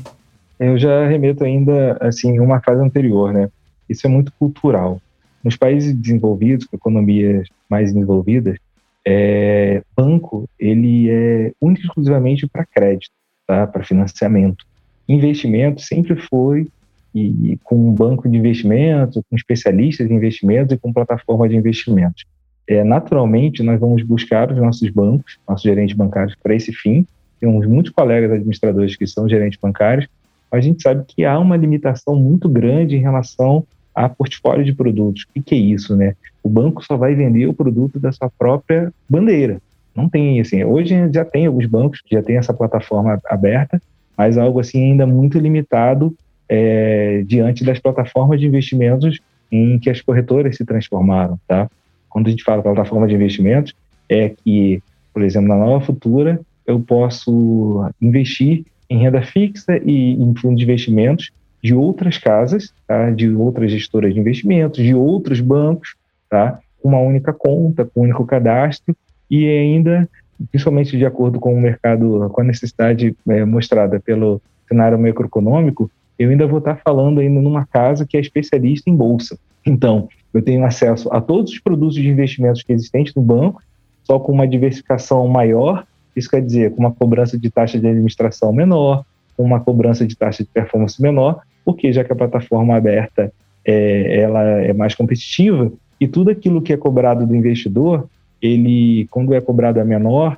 Eu 0.57 0.77
já 0.77 1.05
remeto 1.05 1.43
ainda 1.43 1.97
assim 1.99 2.39
uma 2.39 2.61
fase 2.61 2.81
anterior, 2.81 3.33
né? 3.33 3.49
Isso 3.89 4.07
é 4.07 4.09
muito 4.09 4.31
cultural. 4.39 5.01
Nos 5.43 5.57
países 5.57 5.93
desenvolvidos, 5.93 6.65
com 6.65 6.77
economias 6.77 7.49
mais 7.69 7.91
desenvolvidas, 7.91 8.57
é, 9.05 9.81
banco 9.93 10.47
ele 10.57 11.09
é 11.09 11.51
único 11.59 11.85
exclusivamente 11.85 12.47
para 12.47 12.65
crédito, 12.65 13.11
tá? 13.45 13.67
Para 13.67 13.83
financiamento. 13.83 14.65
investimento 15.09 15.81
sempre 15.81 16.15
foi 16.15 16.65
e, 17.13 17.59
com 17.63 17.75
um 17.75 17.93
banco 17.93 18.27
de 18.27 18.37
investimentos, 18.37 19.21
com 19.29 19.35
especialistas 19.35 20.09
em 20.09 20.15
investimentos 20.15 20.73
e 20.73 20.77
com 20.77 20.91
plataforma 20.91 21.47
de 21.47 21.55
investimentos. 21.55 22.25
É, 22.67 22.83
naturalmente, 22.83 23.61
nós 23.61 23.79
vamos 23.79 24.03
buscar 24.03 24.51
os 24.51 24.57
nossos 24.57 24.89
bancos, 24.89 25.37
nossos 25.47 25.63
gerentes 25.63 25.95
bancários, 25.95 26.35
para 26.41 26.55
esse 26.55 26.71
fim. 26.71 27.05
Temos 27.39 27.67
muitos 27.67 27.91
colegas 27.91 28.31
administradores 28.31 28.95
que 28.95 29.05
são 29.05 29.27
gerentes 29.27 29.59
bancários, 29.61 30.07
mas 30.51 30.59
a 30.59 30.67
gente 30.67 30.81
sabe 30.81 31.03
que 31.05 31.25
há 31.25 31.37
uma 31.37 31.57
limitação 31.57 32.15
muito 32.15 32.47
grande 32.47 32.95
em 32.95 33.01
relação 33.01 33.65
a 33.93 34.09
portfólio 34.09 34.63
de 34.63 34.73
produtos. 34.73 35.25
O 35.35 35.41
que, 35.41 35.53
é 35.53 35.57
isso, 35.57 35.95
né? 35.95 36.15
O 36.41 36.49
banco 36.49 36.83
só 36.83 36.97
vai 36.97 37.13
vender 37.13 37.45
o 37.47 37.53
produto 37.53 37.99
da 37.99 38.11
sua 38.11 38.29
própria 38.29 38.91
bandeira. 39.09 39.61
Não 39.95 40.09
tem, 40.09 40.39
assim, 40.39 40.63
hoje 40.63 40.95
já 41.13 41.23
tem 41.23 41.45
alguns 41.45 41.67
bancos 41.67 42.01
que 42.01 42.15
já 42.15 42.23
tem 42.23 42.37
essa 42.37 42.53
plataforma 42.53 43.19
aberta, 43.25 43.79
mas 44.17 44.37
algo 44.37 44.59
assim 44.59 44.91
ainda 44.91 45.05
muito 45.05 45.37
limitado 45.37 46.15
é, 46.55 47.23
diante 47.25 47.63
das 47.63 47.79
plataformas 47.79 48.39
de 48.39 48.45
investimentos 48.45 49.19
em 49.51 49.79
que 49.79 49.89
as 49.89 50.01
corretoras 50.01 50.55
se 50.55 50.63
transformaram, 50.63 51.39
tá? 51.47 51.67
Quando 52.07 52.27
a 52.27 52.29
gente 52.29 52.43
fala 52.43 52.61
plataforma 52.61 53.07
de 53.07 53.15
investimentos, 53.15 53.73
é 54.07 54.29
que, 54.29 54.79
por 55.11 55.23
exemplo, 55.23 55.49
na 55.49 55.57
Nova 55.57 55.83
Futura, 55.83 56.39
eu 56.67 56.79
posso 56.79 57.89
investir 57.99 58.65
em 58.87 58.99
renda 58.99 59.23
fixa 59.23 59.81
e 59.83 60.13
em 60.13 60.35
fundos 60.35 60.59
de 60.59 60.63
investimentos 60.63 61.31
de 61.63 61.73
outras 61.73 62.19
casas, 62.19 62.71
tá? 62.87 63.09
de 63.09 63.33
outras 63.33 63.71
gestoras 63.71 64.13
de 64.13 64.19
investimentos, 64.19 64.83
de 64.83 64.93
outros 64.93 65.39
bancos, 65.39 65.95
tá? 66.29 66.59
uma 66.83 66.99
única 66.99 67.33
conta, 67.33 67.83
com 67.83 68.01
um 68.01 68.03
único 68.03 68.25
cadastro 68.27 68.95
e 69.27 69.47
ainda, 69.47 70.07
principalmente 70.51 70.95
de 70.95 71.05
acordo 71.05 71.39
com 71.39 71.51
o 71.51 71.59
mercado, 71.59 72.29
com 72.31 72.41
a 72.41 72.43
necessidade 72.43 73.15
é, 73.27 73.43
mostrada 73.43 73.99
pelo 73.99 74.39
cenário 74.67 74.99
macroeconômico, 74.99 75.89
eu 76.23 76.29
ainda 76.29 76.47
vou 76.47 76.59
estar 76.59 76.75
falando 76.77 77.19
ainda 77.19 77.41
numa 77.41 77.65
casa 77.65 78.05
que 78.05 78.17
é 78.17 78.19
especialista 78.19 78.89
em 78.89 78.95
bolsa. 78.95 79.37
Então, 79.65 80.07
eu 80.33 80.41
tenho 80.41 80.65
acesso 80.65 81.09
a 81.11 81.21
todos 81.21 81.51
os 81.51 81.59
produtos 81.59 81.95
de 81.95 82.07
investimentos 82.07 82.63
que 82.63 82.73
existentes 82.73 83.13
no 83.13 83.21
banco, 83.21 83.61
só 84.03 84.19
com 84.19 84.31
uma 84.31 84.47
diversificação 84.47 85.27
maior, 85.27 85.85
isso 86.15 86.29
quer 86.29 86.41
dizer, 86.41 86.71
com 86.71 86.79
uma 86.79 86.91
cobrança 86.91 87.37
de 87.37 87.49
taxa 87.49 87.79
de 87.79 87.87
administração 87.87 88.51
menor, 88.53 89.03
com 89.35 89.43
uma 89.43 89.59
cobrança 89.59 90.05
de 90.05 90.15
taxa 90.15 90.43
de 90.43 90.49
performance 90.49 91.01
menor, 91.01 91.41
porque 91.65 91.91
já 91.91 92.03
que 92.03 92.11
a 92.11 92.15
plataforma 92.15 92.75
aberta 92.75 93.31
é, 93.65 94.19
ela 94.19 94.41
é 94.61 94.73
mais 94.73 94.93
competitiva 94.93 95.71
e 95.99 96.07
tudo 96.07 96.29
aquilo 96.29 96.61
que 96.61 96.73
é 96.73 96.77
cobrado 96.77 97.25
do 97.25 97.35
investidor, 97.35 98.07
ele 98.41 99.07
quando 99.09 99.33
é 99.33 99.41
cobrado 99.41 99.79
é 99.79 99.83
menor, 99.83 100.37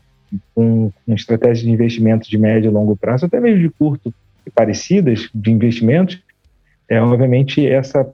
com, 0.53 0.91
com 1.05 1.13
estratégias 1.13 1.59
de 1.59 1.71
investimento 1.71 2.29
de 2.29 2.37
médio 2.37 2.69
e 2.69 2.73
longo 2.73 2.95
prazo, 2.95 3.25
até 3.25 3.39
mesmo 3.39 3.61
de 3.61 3.69
curto 3.69 4.13
parecidas 4.53 5.29
de 5.33 5.51
investimentos, 5.51 6.21
é 6.89 7.01
obviamente 7.01 7.65
essa 7.65 8.07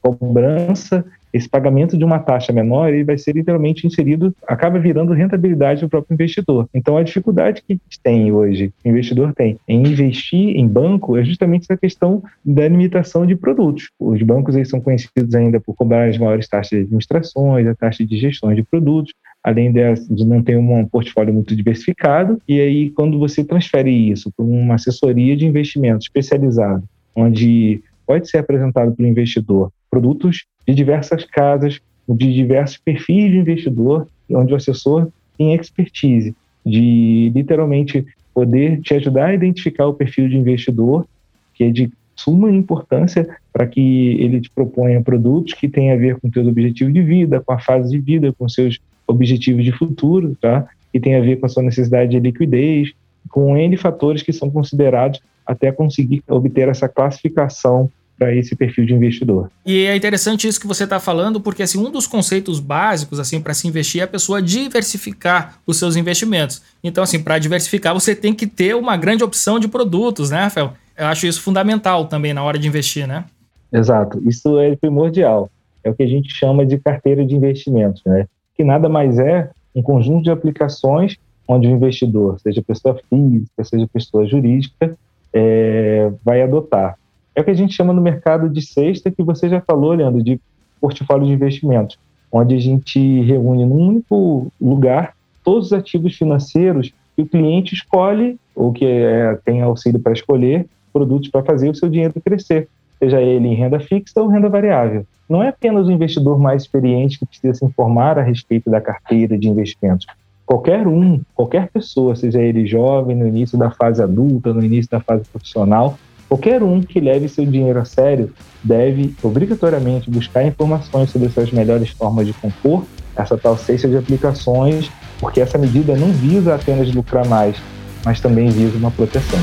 cobrança 0.00 1.04
esse 1.32 1.48
pagamento 1.48 1.96
de 1.96 2.04
uma 2.04 2.18
taxa 2.18 2.52
menor 2.52 2.92
ele 2.92 3.04
vai 3.04 3.16
ser 3.16 3.34
literalmente 3.34 3.86
inserido, 3.86 4.34
acaba 4.46 4.78
virando 4.78 5.12
rentabilidade 5.12 5.80
do 5.80 5.88
próprio 5.88 6.14
investidor. 6.14 6.68
Então, 6.74 6.96
a 6.96 7.02
dificuldade 7.02 7.62
que 7.66 7.80
tem 8.02 8.32
hoje, 8.32 8.72
o 8.84 8.88
investidor 8.88 9.32
tem, 9.34 9.58
em 9.68 9.86
investir 9.86 10.56
em 10.56 10.66
banco 10.66 11.16
é 11.16 11.24
justamente 11.24 11.64
essa 11.64 11.76
questão 11.76 12.22
da 12.44 12.66
limitação 12.66 13.24
de 13.24 13.36
produtos. 13.36 13.90
Os 13.98 14.20
bancos 14.22 14.56
eles 14.56 14.68
são 14.68 14.80
conhecidos 14.80 15.34
ainda 15.34 15.60
por 15.60 15.74
cobrar 15.74 16.08
as 16.08 16.18
maiores 16.18 16.48
taxas 16.48 16.78
de 16.78 16.84
administrações, 16.84 17.66
a 17.66 17.74
taxa 17.74 18.04
de 18.04 18.16
gestão 18.16 18.52
de 18.54 18.62
produtos, 18.62 19.12
além 19.42 19.72
de, 19.72 20.24
não 20.24 20.42
ter 20.42 20.56
um 20.56 20.86
portfólio 20.86 21.32
muito 21.32 21.56
diversificado. 21.56 22.40
E 22.46 22.60
aí, 22.60 22.90
quando 22.90 23.18
você 23.18 23.42
transfere 23.42 23.90
isso 23.90 24.30
para 24.36 24.44
uma 24.44 24.74
assessoria 24.74 25.36
de 25.36 25.46
investimento 25.46 26.04
especializada, 26.04 26.82
onde 27.14 27.82
pode 28.06 28.28
ser 28.28 28.38
apresentado 28.38 28.94
para 28.94 29.04
o 29.04 29.08
investidor 29.08 29.72
produtos 29.90 30.44
de 30.66 30.74
diversas 30.74 31.24
casas, 31.24 31.80
de 32.08 32.32
diversos 32.32 32.78
perfis 32.78 33.30
de 33.30 33.38
investidor, 33.38 34.06
onde 34.30 34.52
o 34.52 34.56
assessor 34.56 35.08
tem 35.36 35.54
expertise 35.54 36.34
de 36.64 37.32
literalmente 37.34 38.06
poder 38.32 38.80
te 38.80 38.94
ajudar 38.94 39.26
a 39.26 39.34
identificar 39.34 39.86
o 39.86 39.94
perfil 39.94 40.28
de 40.28 40.36
investidor, 40.36 41.06
que 41.54 41.64
é 41.64 41.70
de 41.70 41.90
suma 42.14 42.50
importância 42.50 43.26
para 43.52 43.66
que 43.66 44.16
ele 44.20 44.40
te 44.40 44.50
proponha 44.50 45.00
produtos 45.02 45.54
que 45.54 45.68
tenham 45.68 45.94
a 45.94 45.98
ver 45.98 46.16
com 46.20 46.30
seus 46.30 46.46
objetivos 46.46 46.92
de 46.92 47.02
vida, 47.02 47.40
com 47.40 47.52
a 47.52 47.58
fase 47.58 47.90
de 47.90 47.98
vida, 47.98 48.32
com 48.32 48.48
seus 48.48 48.78
objetivos 49.10 49.64
de 49.64 49.72
futuro, 49.72 50.36
tá? 50.40 50.66
Que 50.92 51.00
tem 51.00 51.16
a 51.16 51.20
ver 51.20 51.36
com 51.36 51.46
a 51.46 51.48
sua 51.48 51.62
necessidade 51.62 52.10
de 52.10 52.20
liquidez, 52.20 52.92
com 53.28 53.56
N 53.56 53.76
fatores 53.76 54.22
que 54.22 54.32
são 54.32 54.50
considerados 54.50 55.20
até 55.46 55.72
conseguir 55.72 56.22
obter 56.28 56.68
essa 56.68 56.88
classificação 56.88 57.90
para 58.20 58.34
esse 58.36 58.54
perfil 58.54 58.84
de 58.84 58.92
investidor. 58.92 59.50
E 59.64 59.86
é 59.86 59.96
interessante 59.96 60.46
isso 60.46 60.60
que 60.60 60.66
você 60.66 60.84
está 60.84 61.00
falando, 61.00 61.40
porque 61.40 61.62
assim, 61.62 61.78
um 61.78 61.90
dos 61.90 62.06
conceitos 62.06 62.60
básicos 62.60 63.18
assim 63.18 63.40
para 63.40 63.54
se 63.54 63.66
investir 63.66 64.02
é 64.02 64.04
a 64.04 64.06
pessoa 64.06 64.42
diversificar 64.42 65.58
os 65.66 65.78
seus 65.78 65.96
investimentos. 65.96 66.60
Então, 66.84 67.02
assim, 67.02 67.22
para 67.22 67.38
diversificar, 67.38 67.94
você 67.94 68.14
tem 68.14 68.34
que 68.34 68.46
ter 68.46 68.76
uma 68.76 68.94
grande 68.94 69.24
opção 69.24 69.58
de 69.58 69.66
produtos, 69.68 70.28
né, 70.28 70.42
Rafael? 70.42 70.74
Eu 70.98 71.06
acho 71.06 71.26
isso 71.26 71.40
fundamental 71.40 72.04
também 72.04 72.34
na 72.34 72.42
hora 72.42 72.58
de 72.58 72.68
investir, 72.68 73.06
né? 73.06 73.24
Exato, 73.72 74.20
isso 74.28 74.58
é 74.58 74.76
primordial. 74.76 75.50
É 75.82 75.88
o 75.88 75.94
que 75.94 76.02
a 76.02 76.06
gente 76.06 76.30
chama 76.30 76.66
de 76.66 76.76
carteira 76.76 77.24
de 77.24 77.34
investimentos, 77.34 78.02
né? 78.04 78.26
Que 78.60 78.64
nada 78.64 78.90
mais 78.90 79.18
é 79.18 79.48
um 79.74 79.80
conjunto 79.80 80.24
de 80.24 80.30
aplicações 80.30 81.16
onde 81.48 81.66
o 81.66 81.70
investidor, 81.70 82.38
seja 82.40 82.60
pessoa 82.60 82.94
física, 83.08 83.64
seja 83.64 83.88
pessoa 83.90 84.26
jurídica, 84.26 84.98
é, 85.32 86.12
vai 86.22 86.42
adotar. 86.42 86.98
É 87.34 87.40
o 87.40 87.44
que 87.44 87.52
a 87.52 87.54
gente 87.54 87.72
chama 87.72 87.94
no 87.94 88.02
mercado 88.02 88.50
de 88.50 88.60
sexta, 88.60 89.10
que 89.10 89.22
você 89.22 89.48
já 89.48 89.62
falou, 89.62 89.94
Leandro, 89.94 90.22
de 90.22 90.38
portfólio 90.78 91.26
de 91.26 91.32
investimentos, 91.32 91.98
onde 92.30 92.54
a 92.54 92.58
gente 92.58 93.22
reúne 93.22 93.64
num 93.64 93.88
único 93.88 94.52
lugar 94.60 95.14
todos 95.42 95.68
os 95.68 95.72
ativos 95.72 96.14
financeiros 96.14 96.92
que 97.16 97.22
o 97.22 97.26
cliente 97.26 97.74
escolhe, 97.74 98.38
ou 98.54 98.74
que 98.74 98.84
é, 98.84 99.38
tem 99.42 99.62
auxílio 99.62 100.00
para 100.00 100.12
escolher, 100.12 100.66
produtos 100.92 101.30
para 101.30 101.42
fazer 101.42 101.70
o 101.70 101.74
seu 101.74 101.88
dinheiro 101.88 102.12
crescer, 102.22 102.68
seja 103.00 103.20
ele 103.20 103.48
em 103.48 103.54
renda 103.54 103.80
fixa 103.80 104.20
ou 104.20 104.28
renda 104.28 104.48
variável. 104.48 105.04
Não 105.28 105.42
é 105.42 105.48
apenas 105.48 105.88
o 105.88 105.90
investidor 105.90 106.38
mais 106.38 106.62
experiente 106.62 107.18
que 107.18 107.26
precisa 107.26 107.54
se 107.54 107.64
informar 107.64 108.18
a 108.18 108.22
respeito 108.22 108.70
da 108.70 108.80
carteira 108.80 109.36
de 109.36 109.48
investimentos. 109.48 110.06
Qualquer 110.46 110.86
um, 110.86 111.20
qualquer 111.34 111.68
pessoa, 111.68 112.14
seja 112.14 112.40
ele 112.40 112.66
jovem, 112.66 113.16
no 113.16 113.26
início 113.26 113.58
da 113.58 113.70
fase 113.70 114.02
adulta, 114.02 114.52
no 114.52 114.64
início 114.64 114.90
da 114.90 115.00
fase 115.00 115.24
profissional, 115.28 115.96
Qualquer 116.30 116.62
um 116.62 116.80
que 116.80 117.00
leve 117.00 117.28
seu 117.28 117.44
dinheiro 117.44 117.80
a 117.80 117.84
sério 117.84 118.32
deve 118.62 119.16
obrigatoriamente 119.20 120.08
buscar 120.08 120.44
informações 120.44 121.10
sobre 121.10 121.28
suas 121.28 121.50
melhores 121.50 121.90
formas 121.90 122.24
de 122.24 122.32
compor 122.34 122.84
essa 123.16 123.36
tal 123.36 123.56
cesta 123.58 123.88
de 123.88 123.96
aplicações, 123.96 124.88
porque 125.18 125.40
essa 125.40 125.58
medida 125.58 125.96
não 125.96 126.12
visa 126.12 126.54
apenas 126.54 126.94
lucrar 126.94 127.26
mais, 127.26 127.56
mas 128.04 128.20
também 128.20 128.48
visa 128.48 128.78
uma 128.78 128.92
proteção. 128.92 129.40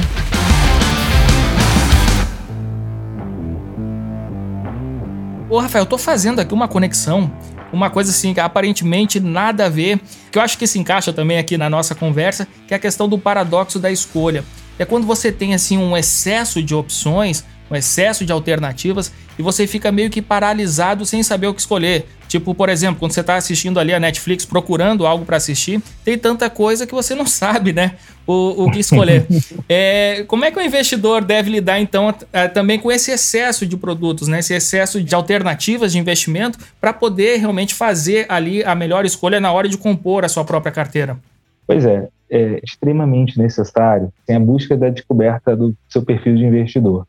Ô 5.50 5.60
Rafael, 5.60 5.84
eu 5.84 5.90
tô 5.90 5.98
fazendo 5.98 6.42
aqui 6.42 6.54
uma 6.54 6.68
conexão, 6.68 7.32
uma 7.72 7.90
coisa 7.90 8.12
assim 8.12 8.34
que 8.34 8.40
aparentemente 8.40 9.18
nada 9.18 9.68
a 9.68 9.70
ver, 9.70 9.98
que 10.30 10.38
eu 10.38 10.42
acho 10.42 10.58
que 10.58 10.68
se 10.68 10.78
encaixa 10.78 11.14
também 11.14 11.38
aqui 11.38 11.58
na 11.58 11.70
nossa 11.70 11.96
conversa, 11.96 12.46
que 12.68 12.74
é 12.74 12.78
a 12.78 12.80
questão 12.80 13.08
do 13.08 13.18
paradoxo 13.18 13.80
da 13.80 13.90
escolha. 13.90 14.44
É 14.78 14.84
quando 14.84 15.08
você 15.08 15.32
tem 15.32 15.54
assim 15.54 15.78
um 15.78 15.96
excesso 15.96 16.62
de 16.62 16.76
opções, 16.76 17.46
um 17.70 17.76
excesso 17.76 18.26
de 18.26 18.32
alternativas 18.32 19.12
e 19.38 19.42
você 19.42 19.68
fica 19.68 19.92
meio 19.92 20.10
que 20.10 20.22
paralisado 20.22 21.06
sem 21.06 21.22
saber 21.24 21.48
o 21.48 21.54
que 21.54 21.62
escolher. 21.62 22.06
Tipo, 22.28 22.54
por 22.54 22.68
exemplo, 22.68 23.00
quando 23.00 23.14
você 23.14 23.22
está 23.22 23.36
assistindo 23.36 23.80
ali 23.80 23.94
a 23.94 24.00
Netflix 24.00 24.46
procurando 24.46 25.08
algo 25.08 25.24
para 25.24 25.38
assistir, 25.38 25.82
tem 26.04 26.18
tanta 26.18 26.50
coisa 26.50 26.86
que 26.86 26.94
você 26.94 27.16
não 27.16 27.26
sabe, 27.28 27.72
né? 27.72 27.94
O, 28.26 28.66
o 28.66 28.72
que 28.72 28.80
escolher. 28.80 29.26
é, 29.70 30.26
como 30.28 30.44
é 30.44 30.52
que 30.52 30.60
o 30.60 30.62
investidor 30.62 31.24
deve 31.24 31.50
lidar, 31.50 31.80
então, 31.80 32.14
também 32.54 32.78
com 32.78 32.92
esse 32.92 33.12
excesso 33.12 33.66
de 33.66 33.78
produtos, 33.78 34.28
né? 34.28 34.40
Esse 34.40 34.54
excesso 34.54 35.02
de 35.02 35.16
alternativas 35.16 35.94
de 35.94 36.00
investimento 36.00 36.60
para 36.82 36.92
poder 36.92 37.38
realmente 37.38 37.74
fazer 37.74 38.26
ali 38.28 38.64
a 38.64 38.76
melhor 38.76 39.06
escolha 39.06 39.40
na 39.40 39.52
hora 39.52 39.70
de 39.70 39.78
compor 39.78 40.26
a 40.26 40.30
sua 40.30 40.44
própria 40.44 40.72
carteira? 40.72 41.18
Pois 41.66 41.86
é, 41.86 42.08
é 42.30 42.60
extremamente 42.64 43.38
necessário 43.38 44.12
tem 44.26 44.36
a 44.36 44.40
busca 44.40 44.76
da 44.76 44.90
descoberta 44.90 45.56
do 45.56 45.76
seu 45.88 46.02
perfil 46.04 46.36
de 46.36 46.46
investidor. 46.46 47.08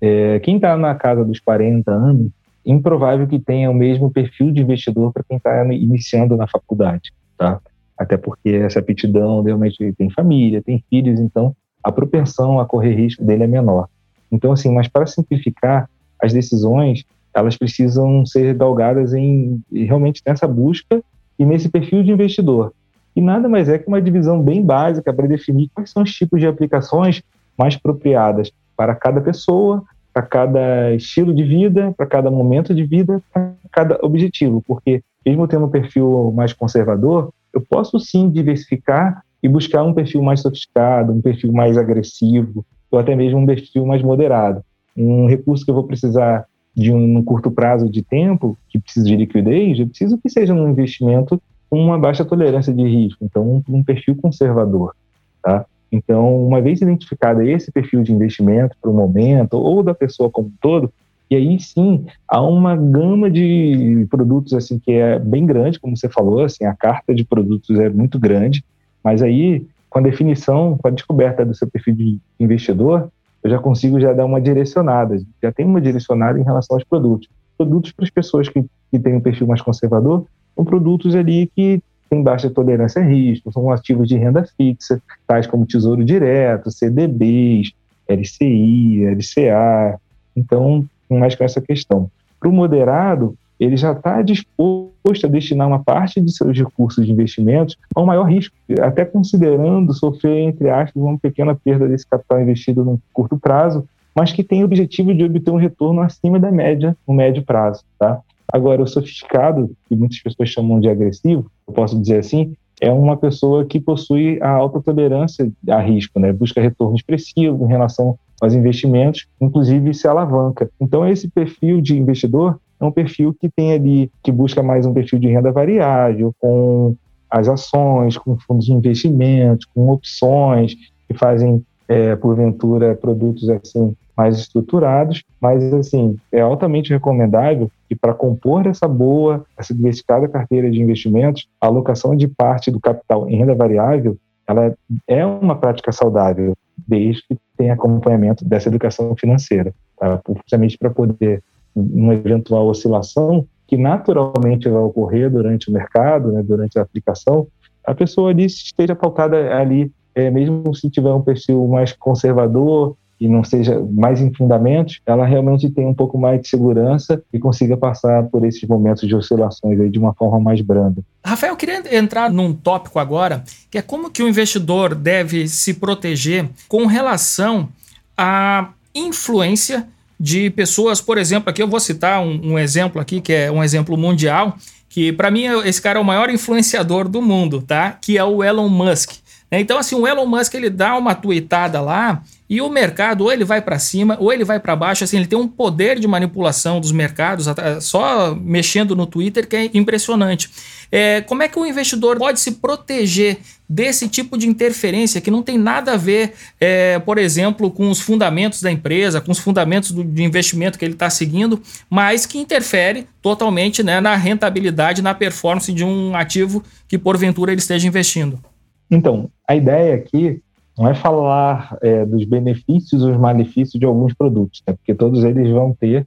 É, 0.00 0.38
quem 0.40 0.56
está 0.56 0.76
na 0.76 0.94
casa 0.94 1.24
dos 1.24 1.40
40 1.40 1.90
anos, 1.90 2.30
improvável 2.64 3.26
que 3.26 3.38
tenha 3.38 3.70
o 3.70 3.74
mesmo 3.74 4.10
perfil 4.10 4.52
de 4.52 4.62
investidor 4.62 5.12
para 5.12 5.24
quem 5.24 5.36
está 5.36 5.64
iniciando 5.72 6.36
na 6.36 6.46
faculdade, 6.46 7.12
tá? 7.36 7.60
Até 7.98 8.16
porque 8.16 8.50
essa 8.50 8.78
aptidão 8.78 9.42
realmente 9.42 9.92
tem 9.92 10.10
família, 10.10 10.62
tem 10.62 10.82
filhos, 10.88 11.20
então 11.20 11.54
a 11.82 11.92
propensão 11.92 12.60
a 12.60 12.66
correr 12.66 12.94
risco 12.94 13.24
dele 13.24 13.44
é 13.44 13.46
menor. 13.46 13.88
Então, 14.30 14.52
assim, 14.52 14.72
mas 14.72 14.88
para 14.88 15.06
simplificar, 15.06 15.88
as 16.22 16.32
decisões 16.32 17.04
elas 17.32 17.56
precisam 17.56 18.26
ser 18.26 18.54
galgadas 18.54 19.14
em 19.14 19.62
realmente 19.70 20.20
nessa 20.26 20.48
busca 20.48 21.02
e 21.38 21.46
nesse 21.46 21.68
perfil 21.68 22.02
de 22.02 22.10
investidor 22.10 22.72
e 23.14 23.20
nada 23.20 23.48
mais 23.48 23.68
é 23.68 23.78
que 23.78 23.88
uma 23.88 24.00
divisão 24.00 24.40
bem 24.42 24.64
básica 24.64 25.12
para 25.12 25.26
definir 25.26 25.68
quais 25.74 25.90
são 25.90 26.02
os 26.02 26.12
tipos 26.12 26.40
de 26.40 26.46
aplicações 26.46 27.22
mais 27.56 27.74
apropriadas 27.74 28.50
para 28.80 28.94
cada 28.94 29.20
pessoa, 29.20 29.84
para 30.10 30.22
cada 30.22 30.94
estilo 30.94 31.34
de 31.34 31.44
vida, 31.44 31.92
para 31.94 32.06
cada 32.06 32.30
momento 32.30 32.74
de 32.74 32.82
vida, 32.82 33.20
para 33.30 33.52
cada 33.70 33.98
objetivo, 34.00 34.64
porque 34.66 35.02
mesmo 35.24 35.46
tendo 35.46 35.66
um 35.66 35.68
perfil 35.68 36.32
mais 36.34 36.54
conservador, 36.54 37.30
eu 37.52 37.60
posso 37.60 38.00
sim 38.00 38.30
diversificar 38.30 39.22
e 39.42 39.48
buscar 39.50 39.82
um 39.82 39.92
perfil 39.92 40.22
mais 40.22 40.40
sofisticado, 40.40 41.12
um 41.12 41.20
perfil 41.20 41.52
mais 41.52 41.76
agressivo, 41.76 42.64
ou 42.90 42.98
até 42.98 43.14
mesmo 43.14 43.40
um 43.40 43.44
perfil 43.44 43.84
mais 43.84 44.02
moderado. 44.02 44.64
Um 44.96 45.26
recurso 45.26 45.62
que 45.62 45.70
eu 45.70 45.74
vou 45.74 45.84
precisar 45.84 46.46
de 46.74 46.90
um 46.90 47.22
curto 47.22 47.50
prazo 47.50 47.86
de 47.86 48.00
tempo, 48.00 48.56
que 48.70 48.78
precisa 48.80 49.04
de 49.04 49.14
liquidez, 49.14 49.78
eu 49.78 49.88
preciso 49.88 50.16
que 50.16 50.30
seja 50.30 50.54
um 50.54 50.70
investimento 50.70 51.38
com 51.68 51.78
uma 51.78 51.98
baixa 51.98 52.24
tolerância 52.24 52.72
de 52.72 52.82
risco, 52.82 53.22
então 53.22 53.46
um, 53.46 53.62
um 53.68 53.84
perfil 53.84 54.16
conservador. 54.16 54.94
Tá? 55.42 55.66
Então, 55.90 56.46
uma 56.46 56.60
vez 56.60 56.80
identificado 56.80 57.42
esse 57.42 57.72
perfil 57.72 58.02
de 58.02 58.12
investimento 58.12 58.76
para 58.80 58.90
o 58.90 58.94
momento, 58.94 59.54
ou 59.54 59.82
da 59.82 59.94
pessoa 59.94 60.30
como 60.30 60.48
um 60.48 60.52
todo, 60.60 60.92
e 61.30 61.36
aí 61.36 61.60
sim, 61.60 62.06
há 62.26 62.42
uma 62.42 62.76
gama 62.76 63.30
de 63.30 64.06
produtos 64.10 64.52
assim 64.52 64.78
que 64.78 64.92
é 64.92 65.18
bem 65.18 65.46
grande, 65.46 65.78
como 65.78 65.96
você 65.96 66.08
falou, 66.08 66.44
assim, 66.44 66.64
a 66.64 66.74
carta 66.74 67.14
de 67.14 67.24
produtos 67.24 67.78
é 67.78 67.88
muito 67.88 68.18
grande, 68.18 68.64
mas 69.02 69.22
aí 69.22 69.64
com 69.88 69.98
a 69.98 70.02
definição, 70.02 70.76
com 70.76 70.88
a 70.88 70.90
descoberta 70.90 71.44
do 71.44 71.54
seu 71.54 71.68
perfil 71.68 71.94
de 71.94 72.18
investidor, 72.38 73.10
eu 73.42 73.50
já 73.50 73.58
consigo 73.58 74.00
já 74.00 74.12
dar 74.12 74.24
uma 74.24 74.40
direcionada, 74.40 75.20
já 75.42 75.50
tem 75.50 75.66
uma 75.66 75.80
direcionada 75.80 76.38
em 76.38 76.44
relação 76.44 76.76
aos 76.76 76.84
produtos. 76.84 77.28
Produtos 77.56 77.92
para 77.92 78.04
as 78.04 78.10
pessoas 78.10 78.48
que, 78.48 78.64
que 78.90 78.98
têm 78.98 79.14
um 79.14 79.20
perfil 79.20 79.46
mais 79.46 79.60
conservador 79.60 80.26
são 80.54 80.64
produtos 80.64 81.14
ali 81.14 81.50
que 81.54 81.82
têm 82.10 82.22
baixa 82.22 82.50
tolerância 82.50 83.00
a 83.00 83.04
risco, 83.04 83.52
são 83.52 83.70
ativos 83.70 84.08
de 84.08 84.16
renda 84.16 84.44
fixa, 84.56 85.00
tais 85.26 85.46
como 85.46 85.64
Tesouro 85.64 86.04
Direto, 86.04 86.70
CDBs, 86.70 87.72
LCI, 88.08 89.04
LCA. 89.06 89.98
Então, 90.36 90.84
mais 91.08 91.36
com 91.36 91.44
essa 91.44 91.60
questão. 91.60 92.10
Para 92.38 92.48
o 92.48 92.52
moderado, 92.52 93.36
ele 93.58 93.76
já 93.76 93.92
está 93.92 94.22
disposto 94.22 95.26
a 95.26 95.28
destinar 95.28 95.68
uma 95.68 95.84
parte 95.84 96.20
de 96.20 96.32
seus 96.32 96.56
recursos 96.56 97.04
de 97.04 97.12
investimentos 97.12 97.76
ao 97.94 98.06
maior 98.06 98.24
risco, 98.24 98.56
até 98.80 99.04
considerando 99.04 99.92
sofrer, 99.92 100.48
entre 100.48 100.70
aspas, 100.70 101.00
uma 101.00 101.18
pequena 101.18 101.54
perda 101.54 101.86
desse 101.86 102.08
capital 102.08 102.40
investido 102.40 102.84
no 102.84 103.00
curto 103.12 103.38
prazo, 103.38 103.86
mas 104.14 104.32
que 104.32 104.42
tem 104.42 104.62
o 104.62 104.64
objetivo 104.64 105.14
de 105.14 105.24
obter 105.24 105.50
um 105.50 105.56
retorno 105.56 106.00
acima 106.00 106.40
da 106.40 106.50
média 106.50 106.96
no 107.06 107.14
médio 107.14 107.44
prazo. 107.44 107.84
Tá? 107.98 108.20
Agora, 108.52 108.82
o 108.82 108.86
sofisticado, 108.86 109.70
que 109.86 109.96
muitas 109.96 110.20
pessoas 110.20 110.48
chamam 110.48 110.80
de 110.80 110.88
agressivo, 110.88 111.50
eu 111.66 111.74
posso 111.74 112.00
dizer 112.00 112.18
assim, 112.18 112.54
é 112.80 112.90
uma 112.90 113.16
pessoa 113.16 113.64
que 113.64 113.78
possui 113.78 114.38
a 114.40 114.50
alta 114.50 114.80
tolerância 114.80 115.50
a 115.68 115.80
risco, 115.80 116.18
né? 116.18 116.32
busca 116.32 116.60
retorno 116.60 116.96
expressivo 116.96 117.64
em 117.64 117.68
relação 117.68 118.18
aos 118.40 118.54
investimentos, 118.54 119.26
inclusive 119.40 119.92
se 119.92 120.08
alavanca. 120.08 120.70
Então, 120.80 121.06
esse 121.06 121.28
perfil 121.28 121.80
de 121.80 121.98
investidor 121.98 122.58
é 122.80 122.84
um 122.84 122.90
perfil 122.90 123.34
que 123.38 123.50
tem 123.50 123.72
ali, 123.72 124.10
que 124.22 124.32
busca 124.32 124.62
mais 124.62 124.86
um 124.86 124.94
perfil 124.94 125.18
de 125.18 125.28
renda 125.28 125.52
variável, 125.52 126.34
com 126.38 126.96
as 127.30 127.48
ações, 127.48 128.16
com 128.16 128.38
fundos 128.38 128.64
de 128.64 128.72
investimento, 128.72 129.66
com 129.74 129.90
opções, 129.90 130.74
que 131.06 131.14
fazem, 131.14 131.62
é, 131.90 132.14
porventura, 132.14 132.94
produtos 132.94 133.50
assim 133.50 133.96
mais 134.16 134.38
estruturados, 134.38 135.24
mas 135.40 135.74
assim 135.74 136.16
é 136.30 136.40
altamente 136.40 136.90
recomendável 136.90 137.68
que 137.88 137.96
para 137.96 138.14
compor 138.14 138.64
essa 138.68 138.86
boa, 138.86 139.44
essa 139.58 139.74
diversificada 139.74 140.28
carteira 140.28 140.70
de 140.70 140.80
investimentos, 140.80 141.48
a 141.60 141.66
alocação 141.66 142.14
de 142.14 142.28
parte 142.28 142.70
do 142.70 142.78
capital 142.78 143.28
em 143.28 143.36
renda 143.36 143.56
variável, 143.56 144.16
ela 144.46 144.72
é 145.08 145.26
uma 145.26 145.56
prática 145.56 145.90
saudável, 145.90 146.54
desde 146.86 147.22
que 147.22 147.36
tenha 147.56 147.74
acompanhamento 147.74 148.44
dessa 148.44 148.68
educação 148.68 149.16
financeira, 149.16 149.74
tá? 149.98 150.20
justamente 150.36 150.78
para 150.78 150.90
poder, 150.90 151.42
uma 151.74 152.14
eventual 152.14 152.68
oscilação, 152.68 153.46
que 153.66 153.76
naturalmente 153.76 154.68
vai 154.68 154.82
ocorrer 154.82 155.28
durante 155.28 155.70
o 155.70 155.72
mercado, 155.72 156.30
né, 156.30 156.42
durante 156.42 156.78
a 156.78 156.82
aplicação, 156.82 157.48
a 157.84 157.94
pessoa 157.94 158.30
ali 158.30 158.44
esteja 158.44 158.94
pautada 158.94 159.56
ali, 159.56 159.90
é, 160.20 160.30
mesmo 160.30 160.74
se 160.74 160.88
tiver 160.90 161.12
um 161.12 161.22
perfil 161.22 161.66
mais 161.68 161.92
conservador, 161.92 162.96
e 163.20 163.28
não 163.28 163.44
seja 163.44 163.78
mais 163.92 164.20
em 164.20 164.32
fundamentos, 164.32 164.98
ela 165.04 165.26
realmente 165.26 165.68
tem 165.68 165.86
um 165.86 165.92
pouco 165.92 166.16
mais 166.16 166.40
de 166.40 166.48
segurança 166.48 167.22
e 167.30 167.38
consiga 167.38 167.76
passar 167.76 168.24
por 168.24 168.44
esses 168.46 168.66
momentos 168.66 169.06
de 169.06 169.14
oscilações 169.14 169.78
aí 169.78 169.90
de 169.90 169.98
uma 169.98 170.14
forma 170.14 170.40
mais 170.40 170.62
branda. 170.62 171.02
Rafael, 171.22 171.52
eu 171.52 171.56
queria 171.56 171.82
entrar 171.94 172.30
num 172.30 172.54
tópico 172.54 172.98
agora, 172.98 173.44
que 173.70 173.76
é 173.76 173.82
como 173.82 174.10
que 174.10 174.22
o 174.22 174.28
investidor 174.28 174.94
deve 174.94 175.46
se 175.46 175.74
proteger 175.74 176.48
com 176.66 176.86
relação 176.86 177.68
à 178.16 178.70
influência 178.94 179.86
de 180.18 180.50
pessoas, 180.50 181.00
por 181.00 181.18
exemplo, 181.18 181.50
aqui 181.50 181.62
eu 181.62 181.68
vou 181.68 181.80
citar 181.80 182.22
um, 182.22 182.52
um 182.52 182.58
exemplo 182.58 183.00
aqui, 183.00 183.20
que 183.20 183.32
é 183.32 183.52
um 183.52 183.62
exemplo 183.62 183.96
mundial, 183.98 184.56
que 184.88 185.12
para 185.12 185.30
mim 185.30 185.44
esse 185.64 185.80
cara 185.80 185.98
é 185.98 186.02
o 186.02 186.04
maior 186.04 186.28
influenciador 186.30 187.08
do 187.08 187.22
mundo, 187.22 187.62
tá? 187.62 187.92
Que 187.92 188.18
é 188.18 188.24
o 188.24 188.42
Elon 188.42 188.68
Musk. 188.68 189.19
Então, 189.58 189.78
assim, 189.78 189.96
o 189.96 190.06
Elon 190.06 190.26
Musk 190.26 190.54
ele 190.54 190.70
dá 190.70 190.96
uma 190.96 191.14
tweetada 191.14 191.80
lá 191.80 192.22
e 192.48 192.60
o 192.60 192.68
mercado, 192.68 193.24
ou 193.24 193.32
ele 193.32 193.44
vai 193.44 193.60
para 193.60 193.78
cima, 193.78 194.16
ou 194.20 194.32
ele 194.32 194.44
vai 194.44 194.58
para 194.58 194.74
baixo. 194.74 195.04
Assim, 195.04 195.16
ele 195.16 195.26
tem 195.26 195.38
um 195.38 195.48
poder 195.48 195.98
de 195.98 196.06
manipulação 196.06 196.80
dos 196.80 196.92
mercados, 196.92 197.46
só 197.80 198.34
mexendo 198.34 198.94
no 198.96 199.06
Twitter, 199.06 199.46
que 199.46 199.56
é 199.56 199.70
impressionante. 199.74 200.50
É, 200.90 201.20
como 201.20 201.42
é 201.42 201.48
que 201.48 201.58
o 201.58 201.64
investidor 201.64 202.18
pode 202.18 202.40
se 202.40 202.52
proteger 202.52 203.38
desse 203.68 204.08
tipo 204.08 204.36
de 204.36 204.48
interferência 204.48 205.20
que 205.20 205.30
não 205.30 205.44
tem 205.44 205.56
nada 205.56 205.92
a 205.92 205.96
ver, 205.96 206.32
é, 206.60 206.98
por 206.98 207.18
exemplo, 207.18 207.70
com 207.70 207.88
os 207.88 208.00
fundamentos 208.00 208.60
da 208.60 208.72
empresa, 208.72 209.20
com 209.20 209.30
os 209.30 209.38
fundamentos 209.38 209.92
do, 209.92 210.02
de 210.02 210.24
investimento 210.24 210.76
que 210.76 210.84
ele 210.84 210.94
está 210.94 211.08
seguindo, 211.08 211.62
mas 211.88 212.26
que 212.26 212.36
interfere 212.36 213.06
totalmente 213.22 213.80
né, 213.84 214.00
na 214.00 214.16
rentabilidade, 214.16 215.02
na 215.02 215.14
performance 215.14 215.72
de 215.72 215.84
um 215.84 216.16
ativo 216.16 216.64
que 216.88 216.98
porventura 216.98 217.52
ele 217.52 217.60
esteja 217.60 217.86
investindo? 217.86 218.42
Então, 218.90 219.30
a 219.46 219.54
ideia 219.54 219.94
aqui 219.94 220.42
não 220.76 220.88
é 220.88 220.94
falar 220.94 221.76
é, 221.82 222.04
dos 222.04 222.24
benefícios 222.24 223.02
ou 223.02 223.12
os 223.12 223.18
malefícios 223.18 223.78
de 223.78 223.84
alguns 223.84 224.14
produtos, 224.14 224.62
né? 224.66 224.74
porque 224.74 224.94
todos 224.94 225.22
eles 225.24 225.50
vão 225.50 225.74
ter. 225.78 226.06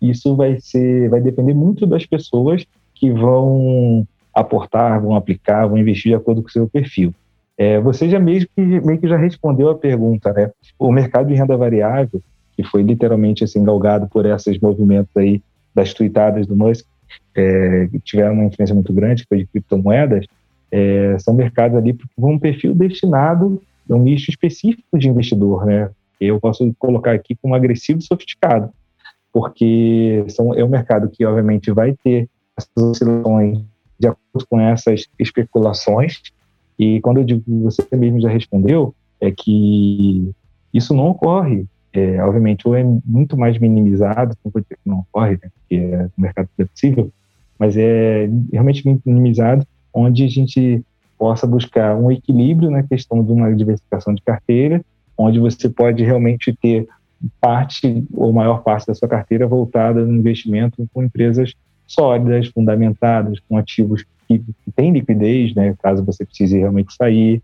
Isso 0.00 0.36
vai 0.36 0.58
ser, 0.60 1.08
vai 1.08 1.20
depender 1.20 1.54
muito 1.54 1.86
das 1.86 2.06
pessoas 2.06 2.64
que 2.94 3.10
vão 3.10 4.06
aportar, 4.34 5.00
vão 5.00 5.14
aplicar, 5.14 5.66
vão 5.66 5.78
investir 5.78 6.10
de 6.10 6.16
acordo 6.16 6.42
com 6.42 6.48
o 6.48 6.52
seu 6.52 6.68
perfil. 6.68 7.14
É, 7.56 7.80
você 7.80 8.08
já 8.08 8.18
meio 8.18 8.46
que, 8.48 8.60
meio 8.62 8.98
que 8.98 9.08
já 9.08 9.16
respondeu 9.16 9.68
a 9.68 9.74
pergunta, 9.74 10.32
né? 10.32 10.50
O 10.78 10.90
mercado 10.90 11.28
de 11.28 11.34
renda 11.34 11.56
variável, 11.56 12.22
que 12.56 12.62
foi 12.62 12.82
literalmente 12.82 13.44
assim 13.44 13.62
galgado 13.62 14.08
por 14.08 14.24
esses 14.24 14.58
movimentos 14.58 15.14
aí 15.16 15.42
das 15.74 15.92
tuitadas 15.92 16.46
do 16.46 16.56
Musk, 16.56 16.86
é, 17.34 17.88
que 17.90 18.00
tiveram 18.00 18.34
uma 18.34 18.44
influência 18.44 18.74
muito 18.74 18.92
grande, 18.92 19.22
que 19.22 19.28
foi 19.28 19.38
de 19.38 19.46
criptomoedas, 19.46 20.26
é, 20.70 21.16
são 21.18 21.34
mercados 21.34 21.76
ali 21.76 21.96
com 22.16 22.34
um 22.34 22.38
perfil 22.38 22.74
destinado 22.74 23.60
um 23.94 24.02
nicho 24.02 24.30
específico 24.30 24.98
de 24.98 25.08
investidor, 25.08 25.66
né? 25.66 25.90
Eu 26.20 26.38
posso 26.38 26.72
colocar 26.78 27.12
aqui 27.12 27.34
como 27.34 27.54
agressivo 27.54 27.98
e 27.98 28.02
sofisticado, 28.02 28.70
porque 29.32 30.24
são, 30.28 30.54
é 30.54 30.64
um 30.64 30.68
mercado 30.68 31.08
que, 31.08 31.24
obviamente, 31.24 31.70
vai 31.70 31.94
ter 32.04 32.28
essas 32.56 32.70
oscilações 32.76 33.60
de 33.98 34.08
acordo 34.08 34.46
com 34.48 34.60
essas 34.60 35.06
especulações. 35.18 36.20
E 36.78 37.00
quando 37.00 37.18
eu 37.18 37.24
digo 37.24 37.42
você 37.62 37.84
mesmo 37.96 38.20
já 38.20 38.28
respondeu, 38.28 38.94
é 39.20 39.30
que 39.30 40.30
isso 40.72 40.94
não 40.94 41.08
ocorre. 41.08 41.66
É, 41.92 42.22
obviamente, 42.22 42.68
ou 42.68 42.76
é 42.76 42.84
muito 43.04 43.36
mais 43.36 43.58
minimizado, 43.58 44.36
não 44.44 44.52
vou 44.52 44.62
dizer 44.62 44.76
que 44.76 44.88
não 44.88 45.00
ocorre, 45.00 45.32
né, 45.32 45.50
porque 45.54 45.74
é 45.74 46.04
um 46.16 46.22
mercado 46.22 46.48
flexível, 46.54 47.10
mas 47.58 47.76
é 47.76 48.30
realmente 48.52 48.84
minimizado, 49.04 49.66
onde 49.92 50.24
a 50.24 50.28
gente 50.28 50.82
possa 51.18 51.46
buscar 51.46 51.96
um 51.96 52.10
equilíbrio 52.10 52.70
na 52.70 52.82
questão 52.82 53.22
de 53.22 53.30
uma 53.30 53.54
diversificação 53.54 54.14
de 54.14 54.22
carteira, 54.22 54.82
onde 55.16 55.38
você 55.38 55.68
pode 55.68 56.02
realmente 56.02 56.56
ter 56.62 56.88
parte 57.40 58.04
ou 58.14 58.32
maior 58.32 58.62
parte 58.62 58.86
da 58.86 58.94
sua 58.94 59.08
carteira 59.08 59.46
voltada 59.46 60.04
no 60.04 60.16
investimento 60.16 60.88
com 60.94 61.02
empresas 61.02 61.52
sólidas, 61.86 62.46
fundamentadas, 62.48 63.38
com 63.40 63.58
ativos 63.58 64.04
que, 64.26 64.38
que 64.38 64.72
têm 64.74 64.92
liquidez, 64.92 65.54
né, 65.54 65.74
caso 65.82 66.04
você 66.04 66.24
precise 66.24 66.56
realmente 66.56 66.94
sair, 66.94 67.42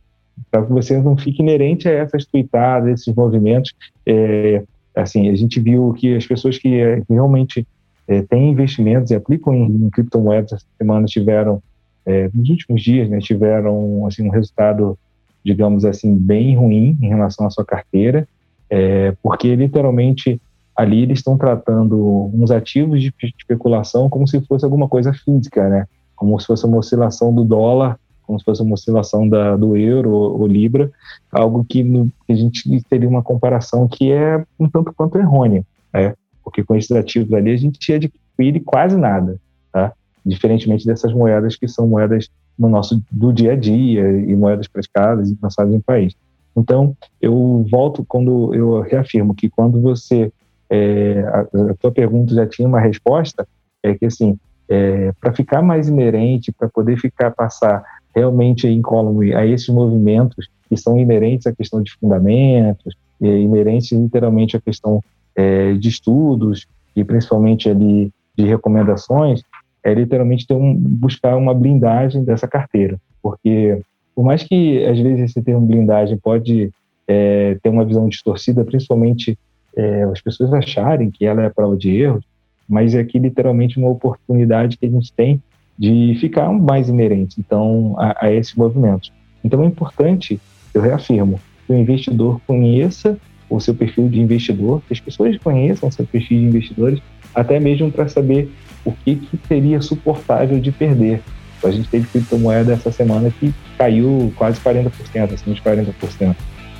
para 0.50 0.64
que 0.64 0.72
você 0.72 1.00
não 1.00 1.16
fique 1.16 1.42
inerente 1.42 1.88
a 1.88 1.92
essas 1.92 2.24
tweetadas, 2.24 3.00
esses 3.00 3.14
movimentos. 3.14 3.74
É, 4.06 4.62
assim, 4.94 5.28
a 5.28 5.34
gente 5.34 5.60
viu 5.60 5.92
que 5.94 6.14
as 6.14 6.26
pessoas 6.26 6.58
que, 6.58 6.80
é, 6.80 7.02
realmente 7.10 7.66
é, 8.06 8.22
têm 8.22 8.50
investimentos 8.50 9.10
e 9.10 9.14
aplicam 9.14 9.54
em, 9.54 9.66
em 9.66 9.90
criptomoedas 9.90 10.52
essa 10.52 10.66
semana 10.78 11.06
tiveram 11.06 11.60
é, 12.06 12.30
nos 12.32 12.48
últimos 12.48 12.82
dias 12.82 13.08
né, 13.08 13.18
tiveram 13.18 14.06
assim, 14.06 14.26
um 14.26 14.30
resultado, 14.30 14.98
digamos 15.44 15.84
assim, 15.84 16.14
bem 16.16 16.56
ruim 16.56 16.96
em 17.02 17.08
relação 17.08 17.46
à 17.46 17.50
sua 17.50 17.64
carteira, 17.64 18.26
é, 18.70 19.14
porque 19.22 19.54
literalmente 19.54 20.40
ali 20.76 21.02
eles 21.02 21.18
estão 21.18 21.36
tratando 21.36 22.30
uns 22.32 22.50
ativos 22.50 23.02
de 23.02 23.12
especulação 23.22 24.08
como 24.08 24.26
se 24.28 24.40
fosse 24.42 24.64
alguma 24.64 24.88
coisa 24.88 25.12
física, 25.12 25.68
né? 25.68 25.86
Como 26.14 26.38
se 26.38 26.46
fosse 26.46 26.66
uma 26.66 26.78
oscilação 26.78 27.34
do 27.34 27.44
dólar 27.44 27.98
como 28.26 28.38
se 28.38 28.44
fosse 28.44 28.60
uma 28.60 28.74
oscilação 28.74 29.28
da, 29.28 29.56
do 29.56 29.76
euro 29.76 30.10
ou, 30.10 30.46
libra, 30.46 30.90
algo 31.30 31.64
que, 31.64 31.82
no, 31.84 32.10
que, 32.26 32.32
a 32.32 32.36
gente 32.36 32.82
teria 32.90 33.08
uma 33.08 33.22
comparação 33.22 33.86
que 33.86 34.10
é 34.10 34.44
um 34.58 34.68
tanto 34.68 34.92
quanto 34.92 35.16
errônea, 35.16 35.64
né? 35.94 36.14
porque 36.42 36.64
com 36.64 36.74
esses 36.74 36.90
ativos 36.90 37.32
ali 37.32 37.52
a 37.52 37.56
gente 37.56 37.92
adquire 37.92 38.60
quase 38.60 38.96
nada, 38.96 39.36
tá? 39.72 39.92
Diferentemente 40.26 40.84
dessas 40.84 41.12
moedas 41.12 41.56
que 41.56 41.68
são 41.68 41.86
moedas 41.86 42.28
no 42.58 42.68
nosso 42.68 43.00
do 43.10 43.32
dia 43.32 43.52
a 43.52 43.56
dia 43.56 44.02
e 44.10 44.34
moedas 44.34 44.66
praticadas 44.66 45.30
e 45.30 45.38
lançadas 45.40 45.72
em 45.72 45.80
país. 45.80 46.14
Então, 46.56 46.96
eu 47.20 47.64
volto 47.70 48.04
quando 48.04 48.52
eu 48.54 48.80
reafirmo 48.80 49.34
que 49.34 49.48
quando 49.48 49.80
você 49.80 50.32
é, 50.68 51.20
a, 51.28 51.40
a 51.70 51.74
tua 51.74 51.92
pergunta 51.92 52.34
já 52.34 52.46
tinha 52.46 52.66
uma 52.66 52.80
resposta, 52.80 53.46
é 53.82 53.94
que 53.94 54.06
assim, 54.06 54.38
é, 54.68 55.12
para 55.20 55.32
ficar 55.32 55.62
mais 55.62 55.88
inerente, 55.88 56.50
para 56.50 56.68
poder 56.68 56.98
ficar 56.98 57.30
passar 57.30 57.84
realmente 58.14 58.66
incólume 58.66 59.34
a 59.34 59.46
esses 59.46 59.68
movimentos 59.68 60.48
que 60.68 60.76
são 60.76 60.98
inerentes 60.98 61.46
à 61.46 61.52
questão 61.54 61.82
de 61.82 61.92
fundamentos, 61.92 62.96
é, 63.22 63.26
inerentes 63.26 63.92
literalmente 63.92 64.56
à 64.56 64.60
questão 64.60 65.02
é, 65.36 65.74
de 65.74 65.88
estudos 65.88 66.66
e 66.96 67.04
principalmente 67.04 67.68
ali 67.68 68.10
de 68.36 68.44
recomendações, 68.44 69.42
é 69.86 69.94
literalmente 69.94 70.44
ter 70.44 70.54
um, 70.54 70.74
buscar 70.74 71.36
uma 71.36 71.54
blindagem 71.54 72.24
dessa 72.24 72.48
carteira, 72.48 72.98
porque 73.22 73.80
por 74.16 74.24
mais 74.24 74.42
que 74.42 74.84
às 74.84 74.98
vezes 74.98 75.30
esse 75.30 75.42
termo 75.42 75.64
blindagem 75.64 76.18
pode 76.18 76.72
é, 77.06 77.56
ter 77.62 77.68
uma 77.68 77.84
visão 77.84 78.08
distorcida, 78.08 78.64
principalmente 78.64 79.38
é, 79.76 80.02
as 80.02 80.20
pessoas 80.20 80.52
acharem 80.52 81.08
que 81.08 81.24
ela 81.24 81.44
é 81.44 81.48
prova 81.50 81.76
de 81.76 81.94
erros, 81.94 82.24
mas 82.68 82.96
é 82.96 83.00
aqui 83.00 83.16
literalmente 83.20 83.78
uma 83.78 83.88
oportunidade 83.88 84.76
que 84.76 84.86
a 84.86 84.90
gente 84.90 85.12
tem 85.12 85.40
de 85.78 86.16
ficar 86.18 86.50
mais 86.50 86.88
inerente 86.88 87.36
então 87.38 87.94
a, 87.96 88.26
a 88.26 88.32
esses 88.32 88.56
movimentos. 88.56 89.12
Então 89.44 89.62
é 89.62 89.66
importante, 89.66 90.40
eu 90.74 90.82
reafirmo, 90.82 91.38
que 91.64 91.72
o 91.72 91.76
investidor 91.76 92.40
conheça 92.44 93.16
o 93.48 93.60
seu 93.60 93.72
perfil 93.72 94.08
de 94.08 94.20
investidor, 94.20 94.82
que 94.88 94.92
as 94.92 94.98
pessoas 94.98 95.38
conheçam 95.38 95.92
seu 95.92 96.04
perfil 96.04 96.40
de 96.40 96.46
investidores, 96.46 97.00
até 97.32 97.60
mesmo 97.60 97.92
para 97.92 98.08
saber 98.08 98.50
o 98.86 98.92
que, 99.04 99.16
que 99.16 99.38
seria 99.46 99.82
suportável 99.82 100.58
de 100.58 100.70
perder. 100.70 101.20
A 101.62 101.70
gente 101.70 101.88
teve 101.88 102.06
criptomoeda 102.06 102.72
essa 102.72 102.92
semana 102.92 103.30
que 103.40 103.52
caiu 103.76 104.32
quase 104.36 104.60
40%, 104.60 105.34
acima 105.34 105.54
de 105.54 105.60
40%. 105.60 106.36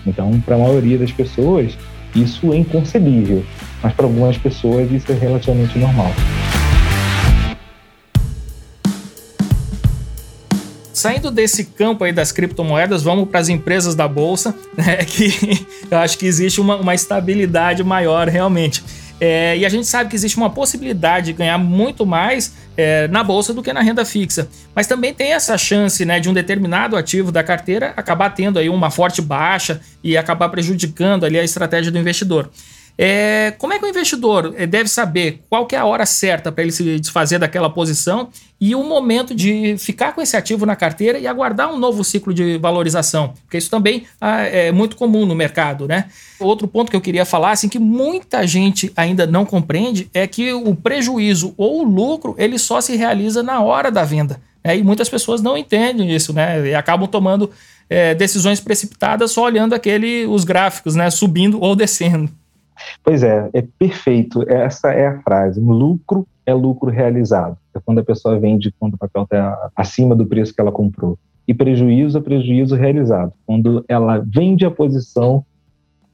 Então, 0.07 0.41
para 0.41 0.55
a 0.55 0.59
maioria 0.59 0.97
das 0.97 1.11
pessoas, 1.11 1.77
isso 2.15 2.53
é 2.53 2.59
inconcebível, 2.59 3.45
mas 3.83 3.93
para 3.93 4.07
algumas 4.07 4.39
pessoas 4.39 4.91
isso 4.93 5.11
é 5.11 5.15
relativamente 5.17 5.77
normal. 5.79 6.13
Saindo 10.93 11.31
desse 11.31 11.65
campo 11.65 12.05
aí 12.05 12.13
das 12.13 12.33
criptomoedas, 12.33 13.03
vamos 13.03 13.29
para 13.29 13.41
as 13.41 13.49
empresas 13.49 13.95
da 13.95 14.09
bolsa, 14.09 14.55
né, 14.79 14.97
que 15.05 15.67
eu 15.91 15.99
acho 15.99 16.17
que 16.17 16.27
existe 16.27 16.61
uma, 16.61 16.77
uma 16.77 16.95
estabilidade 16.95 17.83
maior 17.85 18.29
realmente. 18.29 18.83
É, 19.21 19.57
e 19.57 19.65
a 19.65 19.69
gente 19.69 19.87
sabe 19.87 20.11
que 20.11 20.17
existe 20.17 20.37
uma 20.37 20.51
possibilidade 20.51 21.27
de 21.27 21.33
ganhar 21.33 21.57
muito 21.59 22.05
mais 22.05 22.55
é, 22.77 23.09
na 23.09 23.25
bolsa 23.25 23.55
do 23.55 23.63
que 23.63 23.73
na 23.73 23.81
renda 23.81 24.05
fixa. 24.05 24.49
Mas 24.75 24.87
também 24.87 25.15
tem 25.15 25.33
essa 25.33 25.57
chance 25.57 26.05
né, 26.05 26.21
de 26.21 26.29
um 26.29 26.35
determinado 26.35 26.97
ativo 26.97 27.33
da 27.33 27.43
carteira 27.43 27.95
acabar 27.97 28.31
tendo 28.31 28.59
aí 28.59 28.69
uma 28.69 28.91
forte 28.91 29.23
baixa 29.23 29.81
e 30.05 30.17
acabar 30.17 30.49
prejudicando 30.51 31.25
ali 31.25 31.39
a 31.39 31.45
estratégia 31.45 31.91
do 31.91 31.99
investidor. 31.99 32.51
É, 32.99 33.53
como 33.59 33.75
é 33.75 33.79
que 33.79 33.85
o 33.85 33.89
investidor 33.89 34.55
é, 34.57 34.67
deve 34.67 34.89
saber 34.89 35.43
qual 35.51 35.67
que 35.67 35.77
é 35.77 35.79
a 35.79 35.85
hora 35.85 36.07
certa 36.07 36.51
para 36.51 36.63
ele 36.63 36.73
se 36.73 36.99
desfazer 36.99 37.39
daquela 37.39 37.69
posição 37.69 38.31
e 38.59 38.75
o 38.75 38.83
momento 38.83 39.35
de 39.35 39.77
ficar 39.77 40.15
com 40.15 40.23
esse 40.23 40.35
ativo 40.35 40.65
na 40.65 40.75
carteira 40.75 41.19
e 41.19 41.27
aguardar 41.27 41.71
um 41.71 41.79
novo 41.79 42.03
ciclo 42.03 42.33
de 42.33 42.57
valorização? 42.57 43.35
Porque 43.43 43.59
isso 43.59 43.69
também 43.69 44.07
ah, 44.19 44.41
é 44.43 44.73
muito 44.73 44.97
comum 44.97 45.27
no 45.27 45.35
mercado, 45.35 45.87
né? 45.87 46.07
Outro 46.41 46.67
ponto 46.67 46.91
que 46.91 46.97
eu 46.97 47.01
queria 47.01 47.27
falar, 47.27 47.51
assim, 47.51 47.69
que 47.69 47.79
muita 47.79 48.47
gente 48.47 48.91
ainda 48.97 49.27
não 49.27 49.45
compreende 49.45 50.09
é 50.15 50.27
que 50.27 50.55
o 50.55 50.75
prejuízo 50.75 51.53
ou 51.59 51.81
o 51.81 51.85
lucro 51.85 52.35
ele 52.39 52.59
só 52.59 52.81
se 52.81 52.97
realiza 52.97 53.43
na 53.43 53.61
hora 53.61 53.91
da 53.91 54.05
venda. 54.05 54.41
Né? 54.65 54.79
E 54.79 54.83
muitas 54.83 55.11
pessoas 55.11 55.43
não 55.43 55.57
entendem 55.57 56.15
isso, 56.15 56.33
né? 56.33 56.67
E 56.67 56.75
acabam 56.75 57.07
tomando 57.07 57.51
é, 57.91 58.15
decisões 58.15 58.59
precipitadas 58.59 59.33
só 59.33 59.43
olhando 59.43 59.75
aquele 59.75 60.25
os 60.27 60.45
gráficos, 60.45 60.95
né? 60.95 61.11
Subindo 61.11 61.61
ou 61.61 61.77
descendo. 61.77 62.33
Pois 63.03 63.23
é, 63.23 63.49
é 63.53 63.63
perfeito. 63.63 64.43
Essa 64.49 64.93
é 64.93 65.07
a 65.07 65.21
frase. 65.23 65.61
Lucro 65.61 66.27
é 66.45 66.55
lucro 66.55 66.91
realizado. 66.91 67.57
É 67.75 67.81
quando 67.81 67.99
a 67.99 68.05
pessoa 68.05 68.39
vende 68.39 68.73
quando 68.79 68.95
o 68.95 68.99
papel 68.99 69.25
está 69.25 69.71
acima 69.75 70.15
do 70.15 70.27
preço 70.27 70.55
que 70.55 70.61
ela 70.61 70.73
comprou. 70.73 71.19
E 71.47 71.55
prejuízo 71.55 72.19
é 72.19 72.21
prejuízo 72.21 72.75
realizado, 72.75 73.33
quando 73.47 73.85
ela 73.89 74.19
vende 74.19 74.67
a 74.67 74.71
posição 74.71 75.45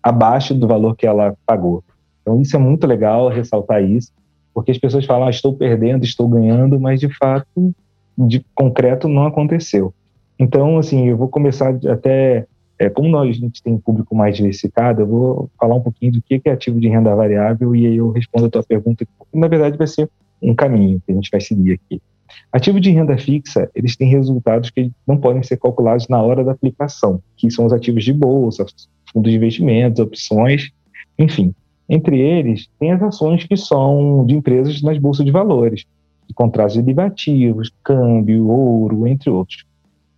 abaixo 0.02 0.54
do 0.54 0.66
valor 0.66 0.94
que 0.94 1.06
ela 1.06 1.34
pagou. 1.46 1.82
Então, 2.20 2.40
isso 2.40 2.54
é 2.54 2.58
muito 2.58 2.86
legal 2.86 3.28
ressaltar 3.28 3.82
isso, 3.82 4.12
porque 4.52 4.70
as 4.70 4.78
pessoas 4.78 5.06
falam, 5.06 5.26
ah, 5.26 5.30
estou 5.30 5.54
perdendo, 5.54 6.04
estou 6.04 6.28
ganhando, 6.28 6.78
mas 6.78 7.00
de 7.00 7.08
fato, 7.16 7.74
de 8.18 8.44
concreto, 8.54 9.08
não 9.08 9.26
aconteceu. 9.26 9.94
Então, 10.38 10.76
assim, 10.76 11.08
eu 11.08 11.16
vou 11.16 11.28
começar 11.28 11.74
até 11.90 12.46
é, 12.82 12.90
como 12.90 13.08
nós, 13.08 13.28
a 13.28 13.32
gente 13.38 13.62
tem 13.62 13.72
um 13.72 13.78
público 13.78 14.12
mais 14.12 14.36
diversificado, 14.36 15.02
eu 15.02 15.06
vou 15.06 15.50
falar 15.56 15.76
um 15.76 15.80
pouquinho 15.80 16.10
do 16.10 16.20
que 16.20 16.42
é 16.44 16.50
ativo 16.50 16.80
de 16.80 16.88
renda 16.88 17.14
variável 17.14 17.76
e 17.76 17.86
aí 17.86 17.96
eu 17.96 18.10
respondo 18.10 18.46
a 18.46 18.50
tua 18.50 18.62
pergunta, 18.64 19.04
que 19.04 19.38
na 19.38 19.46
verdade 19.46 19.78
vai 19.78 19.86
ser 19.86 20.10
um 20.42 20.52
caminho 20.52 21.00
que 21.06 21.12
a 21.12 21.14
gente 21.14 21.30
vai 21.30 21.40
seguir 21.40 21.74
aqui. 21.74 22.02
Ativo 22.50 22.80
de 22.80 22.90
renda 22.90 23.16
fixa, 23.16 23.70
eles 23.72 23.96
têm 23.96 24.08
resultados 24.08 24.70
que 24.70 24.90
não 25.06 25.16
podem 25.16 25.44
ser 25.44 25.58
calculados 25.58 26.08
na 26.08 26.20
hora 26.20 26.42
da 26.42 26.50
aplicação, 26.50 27.22
que 27.36 27.48
são 27.52 27.66
os 27.66 27.72
ativos 27.72 28.02
de 28.02 28.12
bolsa, 28.12 28.66
fundos 29.12 29.30
de 29.30 29.36
investimentos, 29.36 30.00
opções, 30.00 30.72
enfim. 31.16 31.54
Entre 31.88 32.18
eles, 32.18 32.68
tem 32.80 32.90
as 32.90 33.00
ações 33.00 33.44
que 33.44 33.56
são 33.56 34.26
de 34.26 34.34
empresas 34.34 34.82
nas 34.82 34.98
bolsas 34.98 35.24
de 35.24 35.30
valores, 35.30 35.84
de 36.26 36.34
contratos 36.34 36.74
derivativos, 36.74 37.70
câmbio, 37.84 38.48
ouro, 38.48 39.06
entre 39.06 39.30
outros, 39.30 39.64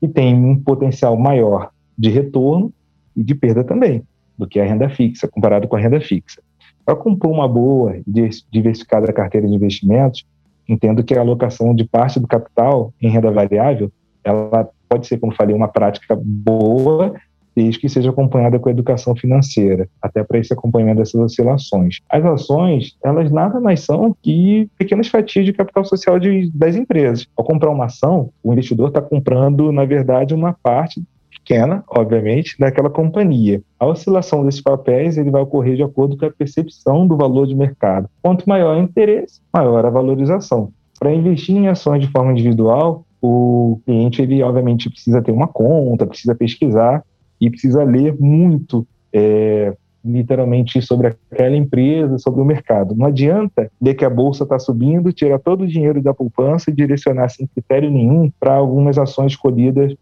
e 0.01 0.09
tem 0.09 0.35
um 0.35 0.59
potencial 0.59 1.15
maior 1.15 1.74
de 1.97 2.11
retorno 2.11 2.73
e 3.17 3.23
de 3.23 3.35
perda 3.35 3.65
também, 3.65 4.03
do 4.37 4.47
que 4.47 4.61
a 4.61 4.65
renda 4.65 4.89
fixa, 4.89 5.29
comparado 5.29 5.69
com 5.69 5.77
a 5.77 5.81
renda 5.81 6.01
fixa. 6.01 6.43
Para 6.85 6.97
compor 6.97 7.31
uma 7.31 7.49
boa 7.49 7.97
e 7.97 8.31
diversificada 8.51 9.13
carteira 9.13 9.47
de 9.47 9.55
investimentos, 9.55 10.25
entendo 10.69 11.03
que 11.03 11.15
a 11.15 11.21
alocação 11.21 11.75
de 11.75 11.85
parte 11.85 12.21
do 12.21 12.27
capital 12.27 12.93
em 13.01 13.09
renda 13.09 13.31
variável, 13.31 13.91
ela 14.23 14.69
pode 14.89 15.07
ser, 15.07 15.19
como 15.19 15.35
falei, 15.35 15.55
uma 15.55 15.69
prática 15.69 16.19
boa, 16.21 17.15
desde 17.55 17.79
que 17.79 17.89
seja 17.89 18.11
acompanhada 18.11 18.59
com 18.59 18.69
a 18.69 18.73
educação 18.73 19.15
financeira, 19.15 19.89
até 20.03 20.25
para 20.25 20.39
esse 20.39 20.53
acompanhamento 20.53 20.99
dessas 20.99 21.21
oscilações. 21.21 22.01
As 22.11 22.25
ações, 22.25 22.97
elas 23.03 23.31
nada 23.31 23.61
mais 23.61 23.81
são 23.81 24.15
que 24.23 24.69
pequenas 24.77 25.09
fatias 25.09 25.47
de 25.47 25.53
capital 25.53 25.85
social 25.85 26.19
de, 26.19 26.51
das 26.53 26.75
empresas. 26.75 27.27
Ao 27.37 27.45
comprar 27.45 27.71
uma 27.71 27.85
ação, 27.87 28.31
o 28.43 28.53
investidor 28.53 28.89
está 28.89 29.01
comprando, 29.01 29.71
na 29.71 29.85
verdade, 29.85 30.35
uma 30.35 30.53
parte 30.53 31.03
pequena, 31.35 31.85
obviamente, 31.89 32.57
daquela 32.59 32.89
companhia. 32.89 33.63
A 33.79 33.87
oscilação 33.87 34.45
desses 34.45 34.61
papéis 34.61 35.19
ele 35.19 35.31
vai 35.31 35.43
ocorrer 35.43 35.77
de 35.77 35.83
acordo 35.83 36.17
com 36.17 36.27
a 36.27 36.31
percepção 36.31 37.07
do 37.07 37.17
valor 37.17 37.47
de 37.47 37.55
mercado. 37.55 38.09
Quanto 38.23 38.49
maior 38.49 38.77
o 38.77 38.81
interesse, 38.81 39.41
maior 39.53 39.85
a 39.85 39.91
valorização. 39.91 40.73
Para 40.99 41.13
investir 41.13 41.57
em 41.57 41.69
ações 41.69 42.01
de 42.01 42.11
forma 42.11 42.33
individual, 42.33 43.05
o 43.21 43.81
cliente 43.85 44.23
ele 44.23 44.43
obviamente 44.43 44.91
precisa 44.91 45.23
ter 45.23 45.33
uma 45.33 45.49
conta, 45.49 46.07
precisa 46.07 46.35
pesquisar 46.35 47.03
e 47.41 47.51
precisa 47.51 47.83
ler 47.83 48.15
muito 48.19 48.87
é, 49.13 49.75
literalmente 50.05 50.83
sobre 50.83 51.09
aquela 51.09 51.57
empresa, 51.57 52.19
sobre 52.19 52.43
o 52.43 52.45
mercado. 52.45 52.95
Não 52.95 53.07
adianta 53.07 53.71
ler 53.81 53.95
que 53.95 54.05
a 54.05 54.11
bolsa 54.11 54.43
está 54.45 54.59
subindo, 54.59 55.13
tirar 55.13 55.39
todo 55.39 55.63
o 55.63 55.67
dinheiro 55.67 56.03
da 56.03 56.13
poupança 56.13 56.71
e 56.71 56.75
direcionar 56.75 57.31
sem 57.31 57.47
critério 57.47 57.91
nenhum 57.91 58.31
para 58.39 58.55
algumas 58.55 58.99
ações 58.99 59.33
escolhidas 59.33 59.95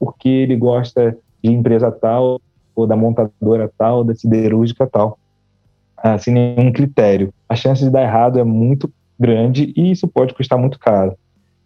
porque 0.00 0.28
ele 0.28 0.56
gosta 0.56 1.16
de 1.44 1.52
empresa 1.52 1.92
tal, 1.92 2.40
ou 2.74 2.86
da 2.86 2.96
montadora 2.96 3.70
tal, 3.76 4.02
da 4.02 4.14
siderúrgica 4.14 4.86
tal, 4.86 5.18
sem 6.18 6.32
nenhum 6.32 6.72
critério. 6.72 7.32
A 7.46 7.54
chance 7.54 7.84
de 7.84 7.90
dar 7.90 8.02
errado 8.02 8.38
é 8.38 8.44
muito 8.44 8.90
grande 9.18 9.72
e 9.76 9.90
isso 9.90 10.08
pode 10.08 10.32
custar 10.32 10.58
muito 10.58 10.78
caro. 10.78 11.14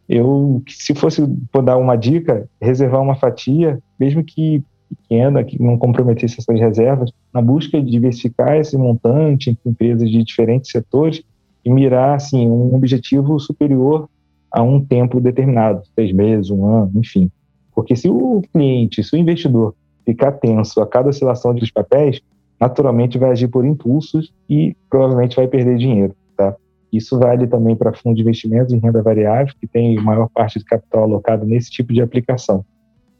Eu, 0.09 0.61
se 0.69 0.95
fosse 0.95 1.25
dar 1.65 1.77
uma 1.77 1.97
dica, 1.97 2.49
reservar 2.61 3.01
uma 3.01 3.15
fatia, 3.15 3.79
mesmo 3.99 4.25
que 4.25 4.63
pequena, 4.89 5.43
que 5.43 5.61
não 5.63 5.79
comprometesse 5.79 6.41
essas 6.41 6.61
reservas, 6.61 7.11
na 7.33 7.41
busca 7.41 7.81
de 7.81 7.91
diversificar 7.91 8.57
esse 8.57 8.77
montante 8.77 9.51
entre 9.51 9.71
empresas 9.71 10.11
de 10.11 10.23
diferentes 10.23 10.71
setores 10.71 11.23
e 11.65 11.71
mirar 11.71 12.17
assim 12.17 12.49
um 12.49 12.75
objetivo 12.75 13.39
superior 13.39 14.09
a 14.51 14.63
um 14.63 14.85
tempo 14.85 15.21
determinado, 15.21 15.83
seis 15.95 16.13
meses, 16.13 16.51
um 16.51 16.67
ano, 16.67 16.93
enfim. 16.97 17.31
Porque 17.75 17.97
se 17.97 18.09
o 18.09 18.43
cliente, 18.53 19.03
se 19.03 19.15
o 19.15 19.19
investidor 19.19 19.75
ficar 20.05 20.33
tenso 20.33 20.81
a 20.81 20.87
cada 20.87 21.09
oscilação 21.09 21.55
dos 21.55 21.71
papéis, 21.71 22.21
naturalmente 22.61 23.19
vai 23.19 23.31
agir 23.31 23.49
por 23.49 23.65
impulsos 23.65 24.33
e 24.49 24.77
provavelmente 24.89 25.37
vai 25.37 25.49
perder 25.49 25.77
dinheiro. 25.77 26.15
Tá? 26.37 26.55
Isso 26.93 27.19
vale 27.19 27.47
também 27.47 27.75
para 27.75 27.93
fundos 27.93 28.17
de 28.17 28.23
investimentos 28.23 28.73
em 28.73 28.79
renda 28.79 29.03
variável, 29.03 29.53
que 29.61 29.67
tem 29.67 29.97
maior 29.97 30.29
parte 30.29 30.59
de 30.59 30.65
capital 30.65 31.05
alocado 31.05 31.45
nesse 31.45 31.71
tipo 31.71 31.93
de 31.93 32.01
aplicação. 32.01 32.65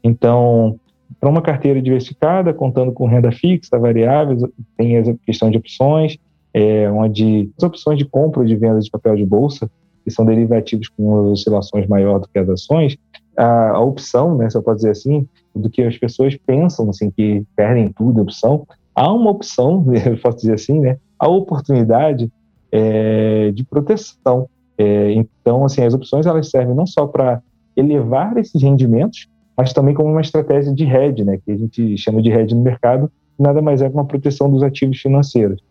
Então, 0.03 0.79
para 1.19 1.29
uma 1.29 1.41
carteira 1.41 1.81
diversificada, 1.81 2.53
contando 2.53 2.91
com 2.91 3.07
renda 3.07 3.31
fixa, 3.31 3.77
variáveis, 3.77 4.41
tem 4.77 4.97
a 4.97 5.15
questão 5.25 5.49
de 5.49 5.57
opções, 5.57 6.17
é, 6.53 6.89
onde 6.89 7.51
as 7.57 7.63
opções 7.63 7.97
de 7.97 8.05
compra 8.05 8.41
ou 8.41 8.45
de 8.45 8.55
venda 8.55 8.79
de 8.79 8.89
papel 8.89 9.15
de 9.15 9.25
bolsa, 9.25 9.69
que 10.03 10.11
são 10.11 10.23
derivativos 10.23 10.87
com 10.87 11.31
oscilações 11.31 11.87
maior 11.87 12.19
do 12.19 12.27
que 12.27 12.37
as 12.37 12.47
ações, 12.47 12.95
a, 13.37 13.71
a 13.71 13.79
opção, 13.79 14.37
né, 14.37 14.49
se 14.49 14.57
eu 14.57 14.63
posso 14.63 14.77
dizer 14.77 14.91
assim, 14.91 15.27
do 15.55 15.69
que 15.69 15.81
as 15.83 15.97
pessoas 15.97 16.35
pensam, 16.35 16.89
assim, 16.89 17.09
que 17.09 17.43
perdem 17.55 17.89
tudo, 17.89 18.21
opção, 18.21 18.67
há 18.93 19.11
uma 19.11 19.31
opção, 19.31 19.85
eu 20.05 20.17
posso 20.17 20.37
dizer 20.37 20.53
assim, 20.53 20.79
né, 20.79 20.97
a 21.19 21.27
oportunidade 21.27 22.31
é, 22.71 23.51
de 23.51 23.63
proteção. 23.63 24.49
É, 24.77 25.11
então, 25.13 25.63
assim, 25.63 25.83
as 25.83 25.93
opções 25.93 26.25
elas 26.25 26.49
servem 26.49 26.75
não 26.75 26.85
só 26.85 27.07
para 27.07 27.41
elevar 27.75 28.37
esses 28.37 28.61
rendimentos, 28.61 29.27
mas 29.57 29.71
também 29.71 29.93
como 29.93 30.09
uma 30.09 30.21
estratégia 30.21 30.73
de 30.73 30.83
hedge, 30.83 31.23
né, 31.23 31.39
que 31.43 31.51
a 31.51 31.57
gente 31.57 31.97
chama 31.97 32.21
de 32.21 32.29
hedge 32.29 32.53
no 32.53 32.61
mercado, 32.61 33.11
nada 33.39 33.61
mais 33.61 33.81
é 33.81 33.89
que 33.89 33.95
uma 33.95 34.05
proteção 34.05 34.49
dos 34.49 34.63
ativos 34.63 34.99
financeiros. 34.99 35.61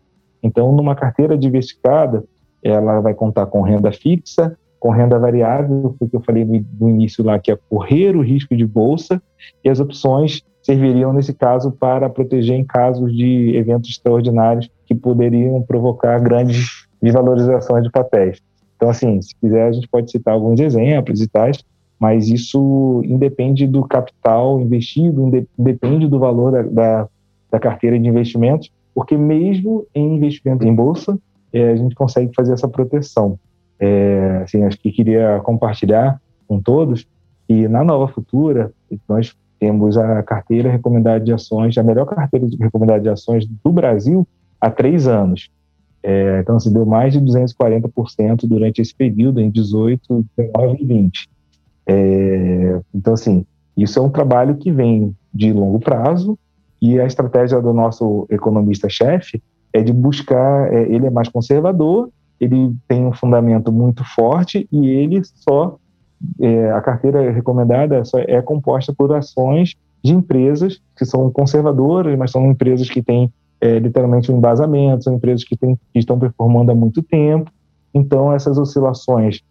Então, 0.41 0.71
numa 0.71 0.95
carteira 0.95 1.37
diversificada, 1.37 2.23
ela 2.63 2.99
vai 2.99 3.13
contar 3.13 3.45
com 3.47 3.61
renda 3.61 3.91
fixa, 3.91 4.57
com 4.85 4.91
renda 4.91 5.17
variável, 5.17 5.95
o 5.99 6.07
que 6.07 6.15
eu 6.15 6.21
falei 6.21 6.45
no, 6.79 6.87
início 6.87 7.23
lá, 7.23 7.39
que 7.39 7.51
é 7.51 7.57
correr 7.67 8.15
o 8.15 8.21
risco 8.21 8.55
de 8.55 8.67
bolsa, 8.67 9.19
e 9.63 9.67
as 9.67 9.79
opções 9.79 10.43
serviriam, 10.61 11.11
nesse 11.11 11.33
caso, 11.33 11.71
para 11.71 12.07
proteger 12.07 12.55
em 12.55 12.63
casos 12.63 13.11
de 13.11 13.55
eventos 13.55 13.89
extraordinários 13.89 14.69
que 14.85 14.93
poderiam 14.93 15.59
provocar 15.63 16.19
grandes 16.19 16.87
desvalorizações 17.01 17.83
de 17.83 17.89
papéis. 17.89 18.39
Então, 18.75 18.87
assim, 18.87 19.19
se 19.23 19.33
quiser, 19.41 19.69
a 19.69 19.71
gente 19.71 19.87
pode 19.87 20.11
citar 20.11 20.35
alguns 20.35 20.59
exemplos 20.59 21.19
e 21.19 21.27
tais, 21.27 21.65
mas 21.99 22.29
isso 22.29 23.01
independe 23.05 23.65
do 23.65 23.87
capital 23.87 24.61
investido, 24.61 25.45
independe 25.57 26.07
do 26.07 26.19
valor 26.19 26.51
da, 26.51 26.61
da, 26.61 27.07
da 27.49 27.59
carteira 27.59 27.97
de 27.97 28.07
investimentos, 28.07 28.71
porque 28.93 29.17
mesmo 29.17 29.87
em 29.95 30.13
investimento 30.15 30.63
em 30.63 30.75
bolsa, 30.75 31.17
é, 31.51 31.71
a 31.71 31.75
gente 31.75 31.95
consegue 31.95 32.31
fazer 32.35 32.53
essa 32.53 32.67
proteção. 32.67 33.39
É, 33.79 34.41
assim, 34.43 34.63
acho 34.63 34.77
que 34.79 34.91
queria 34.91 35.39
compartilhar 35.43 36.21
com 36.47 36.61
todos 36.61 37.07
que 37.47 37.67
na 37.67 37.83
Nova 37.83 38.07
Futura 38.07 38.71
nós 39.07 39.35
temos 39.59 39.97
a 39.97 40.21
carteira 40.23 40.69
recomendada 40.69 41.23
de 41.23 41.33
ações, 41.33 41.77
a 41.77 41.83
melhor 41.83 42.05
carteira 42.05 42.47
recomendada 42.59 43.01
de 43.01 43.09
ações 43.09 43.45
do 43.45 43.71
Brasil 43.71 44.27
há 44.59 44.69
três 44.69 45.07
anos. 45.07 45.49
É, 46.03 46.39
então, 46.39 46.59
se 46.59 46.71
deu 46.71 46.85
mais 46.85 47.13
de 47.13 47.19
240% 47.19 48.47
durante 48.47 48.79
esse 48.81 48.93
período, 48.93 49.41
em 49.41 49.49
18, 49.49 50.25
19 50.37 50.77
e 50.79 50.85
20. 50.85 51.29
É, 51.87 52.79
então, 52.93 53.13
assim, 53.13 53.45
isso 53.75 53.97
é 53.97 54.01
um 54.01 54.09
trabalho 54.09 54.55
que 54.55 54.71
vem 54.71 55.15
de 55.33 55.51
longo 55.51 55.79
prazo 55.79 56.37
e 56.81 56.99
a 56.99 57.05
estratégia 57.05 57.59
do 57.59 57.73
nosso 57.73 58.27
economista-chefe 58.29 59.41
é 59.73 59.81
de 59.81 59.91
buscar, 59.91 60.71
é, 60.71 60.83
ele 60.83 61.07
é 61.07 61.09
mais 61.09 61.27
conservador, 61.27 62.09
ele 62.39 62.73
tem 62.87 63.05
um 63.05 63.13
fundamento 63.13 63.71
muito 63.71 64.03
forte 64.03 64.67
e 64.71 64.87
ele 64.87 65.21
só, 65.23 65.77
é, 66.39 66.71
a 66.71 66.81
carteira 66.81 67.31
recomendada 67.31 68.03
só 68.05 68.19
é 68.19 68.41
composta 68.41 68.93
por 68.93 69.13
ações 69.13 69.75
de 70.03 70.13
empresas 70.13 70.81
que 70.95 71.05
são 71.05 71.31
conservadoras, 71.31 72.17
mas 72.17 72.31
são 72.31 72.49
empresas 72.49 72.89
que 72.89 73.01
têm 73.01 73.31
é, 73.59 73.79
literalmente 73.79 74.31
um 74.31 74.37
embasamento, 74.37 75.03
são 75.03 75.15
empresas 75.15 75.43
que, 75.43 75.55
têm, 75.55 75.75
que 75.75 75.99
estão 75.99 76.19
performando 76.19 76.71
há 76.71 76.75
muito 76.75 77.01
tempo. 77.01 77.49
Então, 77.93 78.31
essas 78.31 78.57
oscilações, 78.57 79.41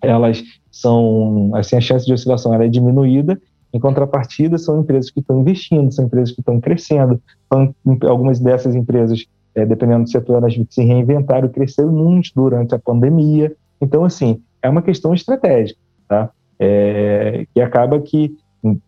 elas 0.00 0.42
são, 0.70 1.50
assim, 1.54 1.76
a 1.76 1.80
chance 1.80 2.06
de 2.06 2.12
oscilação 2.12 2.52
ela 2.52 2.64
é 2.64 2.68
diminuída 2.68 3.40
em 3.72 3.78
contrapartida, 3.78 4.56
são 4.56 4.80
empresas 4.80 5.10
que 5.10 5.20
estão 5.20 5.40
investindo, 5.40 5.92
são 5.92 6.06
empresas 6.06 6.34
que 6.34 6.40
estão 6.40 6.60
crescendo. 6.60 7.20
São, 7.52 7.74
algumas 8.08 8.40
dessas 8.40 8.74
empresas 8.74 9.26
é, 9.56 9.64
dependendo 9.64 10.04
do 10.04 10.10
setor, 10.10 10.36
elas 10.36 10.54
se 10.68 10.84
reinventaram, 10.84 11.48
cresceram 11.48 11.90
muito 11.90 12.30
durante 12.36 12.74
a 12.74 12.78
pandemia. 12.78 13.56
Então, 13.80 14.04
assim, 14.04 14.42
é 14.62 14.68
uma 14.68 14.82
questão 14.82 15.14
estratégica, 15.14 15.80
tá? 16.06 16.30
É, 16.58 17.46
que 17.52 17.60
acaba 17.60 17.98
que 18.00 18.36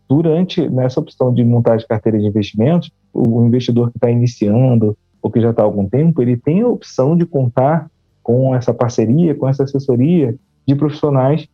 durante 0.09 0.69
nessa 0.69 1.01
opção 1.01 1.33
de 1.33 1.43
montagem 1.43 1.81
de 1.81 1.87
carteira 1.87 2.19
de 2.19 2.27
investimentos, 2.27 2.91
o 3.13 3.45
investidor 3.45 3.91
que 3.91 3.97
está 3.97 4.11
iniciando 4.11 4.97
ou 5.23 5.31
que 5.31 5.41
já 5.41 5.51
está 5.51 5.63
há 5.63 5.65
algum 5.65 5.89
tempo, 5.89 6.21
ele 6.21 6.37
tem 6.37 6.61
a 6.61 6.69
opção 6.69 7.17
de 7.17 7.25
contar 7.25 7.91
com 8.23 8.55
essa 8.55 8.75
parceria, 8.75 9.35
com 9.35 9.49
essa 9.49 9.65
assessoria 9.65 10.35
de 10.67 10.75
profissionais 10.75 11.49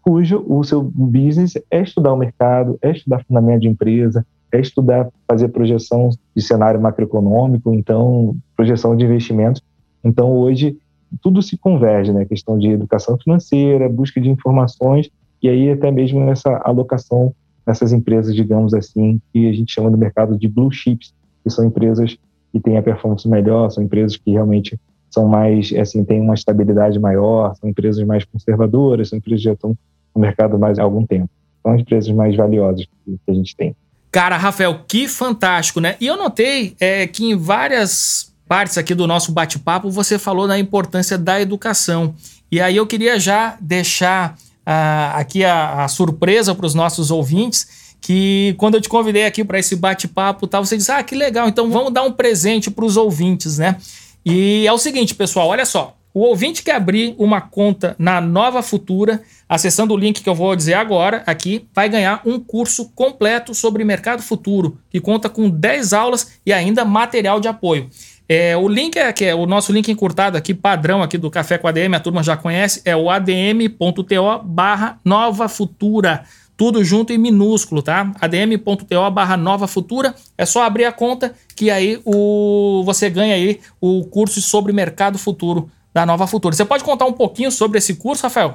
cujo 0.00 0.44
o 0.48 0.62
seu 0.64 0.82
business 0.82 1.54
é 1.70 1.82
estudar 1.82 2.12
o 2.12 2.16
mercado, 2.16 2.78
é 2.80 2.92
estudar 2.92 3.24
fundamento 3.24 3.62
de 3.62 3.68
empresa, 3.68 4.24
é 4.52 4.60
estudar, 4.60 5.08
fazer 5.26 5.48
projeção 5.48 6.10
de 6.34 6.42
cenário 6.42 6.80
macroeconômico, 6.80 7.72
então 7.72 8.36
projeção 8.56 8.96
de 8.96 9.04
investimentos. 9.04 9.62
Então 10.02 10.32
hoje 10.32 10.76
tudo 11.22 11.42
se 11.42 11.56
converge, 11.56 12.12
né? 12.12 12.24
questão 12.24 12.58
de 12.58 12.68
educação 12.68 13.16
financeira, 13.18 13.88
busca 13.88 14.20
de 14.20 14.28
informações 14.28 15.10
e 15.42 15.48
aí 15.48 15.70
até 15.70 15.90
mesmo 15.90 16.20
nessa 16.20 16.56
alocação 16.64 17.34
nessas 17.68 17.92
empresas, 17.92 18.34
digamos 18.34 18.72
assim, 18.72 19.20
que 19.30 19.46
a 19.46 19.52
gente 19.52 19.74
chama 19.74 19.90
do 19.90 19.98
mercado 19.98 20.38
de 20.38 20.48
blue 20.48 20.72
chips, 20.72 21.12
que 21.44 21.50
são 21.50 21.66
empresas 21.66 22.16
que 22.50 22.58
têm 22.58 22.78
a 22.78 22.82
performance 22.82 23.28
melhor, 23.28 23.70
são 23.70 23.84
empresas 23.84 24.16
que 24.16 24.30
realmente 24.30 24.80
são 25.10 25.28
mais, 25.28 25.70
assim, 25.74 26.02
têm 26.02 26.20
uma 26.20 26.32
estabilidade 26.32 26.98
maior, 26.98 27.54
são 27.56 27.68
empresas 27.68 28.02
mais 28.06 28.24
conservadoras, 28.24 29.10
são 29.10 29.18
empresas 29.18 29.40
que 29.40 29.44
já 29.44 29.52
estão 29.52 29.76
no 30.14 30.20
mercado 30.20 30.58
mais 30.58 30.78
há 30.78 30.82
algum 30.82 31.06
tempo. 31.06 31.28
São 31.62 31.72
as 31.72 31.82
empresas 31.82 32.10
mais 32.10 32.34
valiosas 32.34 32.86
que 33.04 33.18
a 33.30 33.34
gente 33.34 33.54
tem. 33.54 33.76
Cara, 34.10 34.36
Rafael, 34.36 34.84
que 34.88 35.06
fantástico, 35.06 35.80
né? 35.80 35.96
E 36.00 36.06
eu 36.06 36.16
notei 36.16 36.74
é, 36.80 37.06
que 37.06 37.24
em 37.24 37.36
várias 37.36 38.32
partes 38.48 38.78
aqui 38.78 38.94
do 38.94 39.06
nosso 39.06 39.32
bate-papo 39.32 39.90
você 39.90 40.18
falou 40.18 40.48
da 40.48 40.58
importância 40.58 41.18
da 41.18 41.40
educação. 41.40 42.14
E 42.50 42.60
aí 42.60 42.76
eu 42.76 42.86
queria 42.86 43.20
já 43.20 43.56
deixar 43.60 44.38
uh, 44.66 45.16
aqui 45.16 45.44
a, 45.44 45.84
a 45.84 45.88
surpresa 45.88 46.54
para 46.54 46.64
os 46.64 46.74
nossos 46.74 47.10
ouvintes 47.10 47.88
que 48.00 48.54
quando 48.58 48.76
eu 48.76 48.80
te 48.80 48.88
convidei 48.88 49.26
aqui 49.26 49.44
para 49.44 49.58
esse 49.58 49.76
bate-papo, 49.76 50.46
tal, 50.46 50.64
você 50.64 50.76
disse: 50.76 50.90
"Ah, 50.90 51.02
que 51.02 51.14
legal, 51.14 51.48
então 51.48 51.70
vamos 51.70 51.92
dar 51.92 52.04
um 52.04 52.12
presente 52.12 52.70
para 52.70 52.84
os 52.84 52.96
ouvintes, 52.96 53.58
né?" 53.58 53.76
E 54.24 54.66
é 54.66 54.72
o 54.72 54.78
seguinte, 54.78 55.14
pessoal, 55.14 55.48
olha 55.48 55.66
só. 55.66 55.97
O 56.18 56.22
ouvinte 56.22 56.64
que 56.64 56.70
abrir 56.72 57.14
uma 57.16 57.40
conta 57.40 57.94
na 57.96 58.20
Nova 58.20 58.60
Futura, 58.60 59.22
acessando 59.48 59.94
o 59.94 59.96
link 59.96 60.20
que 60.20 60.28
eu 60.28 60.34
vou 60.34 60.56
dizer 60.56 60.74
agora 60.74 61.22
aqui, 61.24 61.68
vai 61.72 61.88
ganhar 61.88 62.22
um 62.26 62.40
curso 62.40 62.90
completo 62.92 63.54
sobre 63.54 63.84
mercado 63.84 64.20
futuro, 64.20 64.80
que 64.90 65.00
conta 65.00 65.28
com 65.28 65.48
10 65.48 65.92
aulas 65.92 66.32
e 66.44 66.52
ainda 66.52 66.84
material 66.84 67.38
de 67.38 67.46
apoio. 67.46 67.88
É, 68.28 68.56
o 68.56 68.66
link 68.66 68.96
é, 68.96 69.12
que 69.12 69.26
é 69.26 69.32
o 69.32 69.46
nosso 69.46 69.72
link 69.72 69.92
encurtado 69.92 70.36
aqui, 70.36 70.52
padrão 70.52 71.04
aqui 71.04 71.16
do 71.16 71.30
Café 71.30 71.56
com 71.56 71.68
ADM, 71.68 71.94
a 71.94 72.00
turma 72.00 72.20
já 72.20 72.36
conhece, 72.36 72.82
é 72.84 72.96
o 72.96 73.08
adm.to 73.08 74.42
barra 74.42 74.98
Nova 75.04 75.48
Futura. 75.48 76.24
Tudo 76.56 76.82
junto 76.82 77.12
em 77.12 77.18
minúsculo, 77.18 77.80
tá? 77.80 78.12
adm.to 78.20 79.10
barra 79.12 79.36
Nova 79.36 79.68
Futura. 79.68 80.12
É 80.36 80.44
só 80.44 80.64
abrir 80.64 80.86
a 80.86 80.90
conta 80.90 81.32
que 81.54 81.70
aí 81.70 82.00
o, 82.04 82.82
você 82.84 83.08
ganha 83.08 83.36
aí 83.36 83.60
o 83.80 84.04
curso 84.06 84.42
sobre 84.42 84.72
mercado 84.72 85.16
futuro 85.16 85.70
da 85.98 86.06
Nova 86.06 86.28
Futura. 86.28 86.54
Você 86.54 86.64
pode 86.64 86.84
contar 86.84 87.06
um 87.06 87.12
pouquinho 87.12 87.50
sobre 87.50 87.78
esse 87.78 87.96
curso, 87.96 88.22
Rafael? 88.22 88.54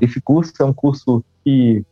Esse 0.00 0.20
curso 0.20 0.52
é 0.60 0.64
um 0.64 0.72
curso 0.72 1.24
que 1.44 1.84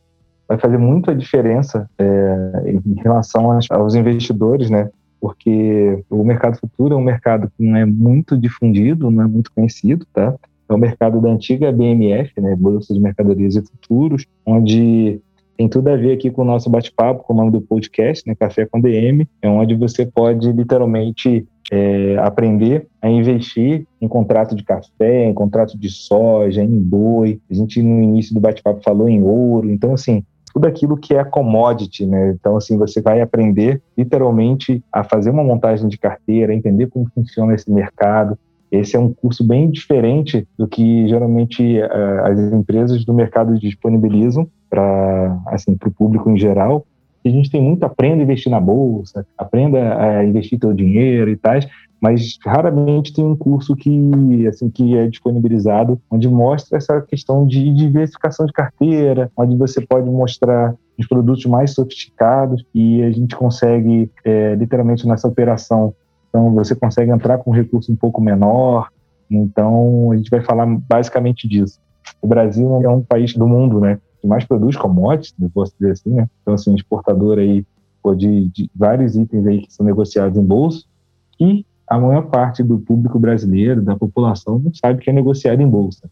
vai 0.46 0.56
fazer 0.56 0.78
muita 0.78 1.14
diferença 1.14 1.90
é, 1.98 2.74
em 2.86 2.94
relação 3.02 3.58
aos 3.70 3.94
investidores, 3.96 4.70
né? 4.70 4.88
Porque 5.20 6.04
o 6.08 6.22
mercado 6.22 6.58
futuro 6.58 6.94
é 6.94 6.96
um 6.96 7.02
mercado 7.02 7.50
que 7.56 7.64
não 7.64 7.76
é 7.76 7.84
muito 7.84 8.36
difundido, 8.36 9.10
não 9.10 9.24
é 9.24 9.26
muito 9.26 9.50
conhecido, 9.52 10.06
tá? 10.12 10.34
É 10.68 10.72
o 10.72 10.78
mercado 10.78 11.20
da 11.20 11.28
antiga 11.28 11.72
BMF, 11.72 12.40
né? 12.40 12.54
Bolsa 12.54 12.94
de 12.94 13.00
Mercadorias 13.00 13.56
e 13.56 13.62
Futuros, 13.62 14.26
onde 14.46 15.20
tem 15.56 15.68
tudo 15.68 15.88
a 15.88 15.96
ver 15.96 16.12
aqui 16.12 16.30
com 16.30 16.42
o 16.42 16.44
nosso 16.44 16.70
bate-papo, 16.70 17.24
com 17.24 17.32
o 17.32 17.36
nome 17.36 17.50
do 17.50 17.60
podcast, 17.60 18.28
né? 18.28 18.34
Café 18.36 18.64
com 18.66 18.80
DM, 18.80 19.26
é 19.42 19.48
onde 19.48 19.74
você 19.74 20.06
pode 20.06 20.52
literalmente 20.52 21.46
é, 21.70 22.16
aprender 22.18 22.86
a 23.00 23.08
investir 23.08 23.86
em 24.00 24.08
contrato 24.08 24.54
de 24.54 24.62
café, 24.62 25.24
em 25.24 25.34
contrato 25.34 25.78
de 25.78 25.88
soja, 25.88 26.62
em 26.62 26.78
boi. 26.78 27.40
A 27.50 27.54
gente 27.54 27.82
no 27.82 28.02
início 28.02 28.34
do 28.34 28.40
bate-papo 28.40 28.82
falou 28.82 29.08
em 29.08 29.22
ouro. 29.22 29.70
Então, 29.70 29.94
assim, 29.94 30.24
tudo 30.52 30.66
aquilo 30.66 30.96
que 30.96 31.14
é 31.14 31.24
commodity, 31.24 32.06
né? 32.06 32.30
Então, 32.38 32.56
assim, 32.56 32.76
você 32.76 33.00
vai 33.00 33.20
aprender 33.20 33.82
literalmente 33.96 34.82
a 34.92 35.02
fazer 35.02 35.30
uma 35.30 35.42
montagem 35.42 35.88
de 35.88 35.98
carteira, 35.98 36.54
entender 36.54 36.86
como 36.86 37.10
funciona 37.14 37.54
esse 37.54 37.70
mercado. 37.70 38.38
Esse 38.70 38.96
é 38.96 38.98
um 38.98 39.12
curso 39.12 39.44
bem 39.44 39.70
diferente 39.70 40.46
do 40.58 40.66
que 40.66 41.06
geralmente 41.06 41.80
as 42.24 42.38
empresas 42.52 43.04
do 43.04 43.14
mercado 43.14 43.58
disponibilizam 43.58 44.48
para 44.68 45.38
assim, 45.46 45.72
o 45.72 45.90
público 45.90 46.28
em 46.28 46.36
geral 46.36 46.84
a 47.28 47.30
gente 47.30 47.50
tem 47.50 47.62
muito 47.62 47.84
aprenda 47.84 48.22
a 48.22 48.24
investir 48.24 48.50
na 48.50 48.60
bolsa, 48.60 49.26
aprenda 49.36 49.98
a 49.98 50.24
investir 50.24 50.58
teu 50.58 50.72
dinheiro 50.72 51.30
e 51.30 51.36
tais, 51.36 51.66
mas 52.00 52.36
raramente 52.44 53.14
tem 53.14 53.24
um 53.24 53.34
curso 53.36 53.74
que 53.74 54.46
assim 54.46 54.68
que 54.68 54.96
é 54.96 55.06
disponibilizado 55.06 55.98
onde 56.10 56.28
mostra 56.28 56.76
essa 56.76 57.00
questão 57.00 57.46
de 57.46 57.72
diversificação 57.72 58.44
de 58.44 58.52
carteira, 58.52 59.30
onde 59.36 59.56
você 59.56 59.80
pode 59.80 60.08
mostrar 60.10 60.74
os 60.98 61.06
produtos 61.06 61.44
mais 61.46 61.72
sofisticados 61.72 62.64
e 62.74 63.02
a 63.02 63.10
gente 63.10 63.34
consegue, 63.34 64.10
é, 64.24 64.54
literalmente, 64.54 65.06
nessa 65.06 65.26
operação, 65.26 65.94
então 66.28 66.52
você 66.54 66.74
consegue 66.74 67.10
entrar 67.10 67.38
com 67.38 67.50
um 67.50 67.54
recurso 67.54 67.92
um 67.92 67.96
pouco 67.96 68.20
menor. 68.20 68.88
Então, 69.30 70.12
a 70.12 70.16
gente 70.16 70.30
vai 70.30 70.42
falar 70.42 70.66
basicamente 70.66 71.48
disso. 71.48 71.80
O 72.20 72.26
Brasil 72.26 72.82
é 72.82 72.88
um 72.88 73.00
país 73.00 73.34
do 73.34 73.46
mundo, 73.46 73.80
né, 73.80 73.98
que 74.24 74.28
mais 74.28 74.44
produz 74.44 74.74
commodities, 74.74 75.34
posso 75.52 75.74
dizer 75.78 75.92
assim, 75.92 76.10
né? 76.10 76.26
Então, 76.40 76.54
assim, 76.54 76.74
exportador 76.74 77.38
aí 77.38 77.64
de, 78.16 78.48
de 78.48 78.70
vários 78.74 79.16
itens 79.16 79.46
aí 79.46 79.60
que 79.60 79.72
são 79.72 79.84
negociados 79.84 80.38
em 80.38 80.44
bolsa 80.44 80.84
e 81.38 81.64
a 81.86 81.98
maior 81.98 82.22
parte 82.28 82.62
do 82.62 82.78
público 82.78 83.18
brasileiro, 83.18 83.82
da 83.82 83.96
população, 83.96 84.58
não 84.58 84.72
sabe 84.72 85.02
que 85.02 85.10
é 85.10 85.12
negociado 85.12 85.60
em 85.60 85.68
bolsa. 85.68 86.10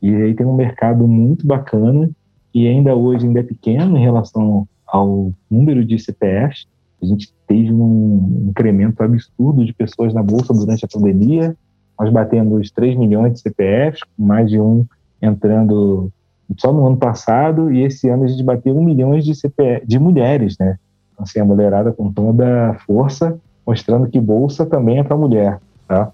E 0.00 0.14
aí 0.14 0.34
tem 0.34 0.46
um 0.46 0.54
mercado 0.54 1.08
muito 1.08 1.46
bacana 1.46 2.10
e 2.52 2.68
ainda 2.68 2.94
hoje 2.94 3.26
ainda 3.26 3.40
é 3.40 3.42
pequeno 3.42 3.96
em 3.96 4.02
relação 4.02 4.68
ao 4.86 5.32
número 5.50 5.84
de 5.84 5.98
CPFs. 5.98 6.66
A 7.02 7.06
gente 7.06 7.32
teve 7.46 7.72
um 7.72 8.46
incremento 8.48 9.02
absurdo 9.02 9.64
de 9.64 9.72
pessoas 9.72 10.12
na 10.12 10.22
bolsa 10.22 10.52
durante 10.52 10.84
a 10.84 10.88
pandemia. 10.88 11.56
Nós 11.98 12.12
batendo 12.12 12.56
os 12.56 12.70
3 12.70 12.96
milhões 12.98 13.32
de 13.32 13.40
CPFs, 13.40 14.00
mais 14.18 14.50
de 14.50 14.60
um 14.60 14.84
entrando 15.22 16.12
só 16.58 16.72
no 16.72 16.86
ano 16.86 16.96
passado, 16.96 17.72
e 17.72 17.82
esse 17.82 18.08
ano 18.08 18.24
a 18.24 18.26
gente 18.26 18.42
bateu 18.42 18.76
1 18.76 18.84
milhão 18.84 19.18
de, 19.18 19.34
CPF, 19.34 19.86
de 19.86 19.98
mulheres, 19.98 20.56
né? 20.58 20.78
Então, 21.12 21.24
assim, 21.24 21.40
a 21.40 21.44
mulherada 21.44 21.92
com 21.92 22.12
toda 22.12 22.70
a 22.70 22.74
força, 22.74 23.38
mostrando 23.66 24.08
que 24.08 24.20
bolsa 24.20 24.66
também 24.66 24.98
é 24.98 25.02
para 25.02 25.16
mulher, 25.16 25.58
tá? 25.88 26.10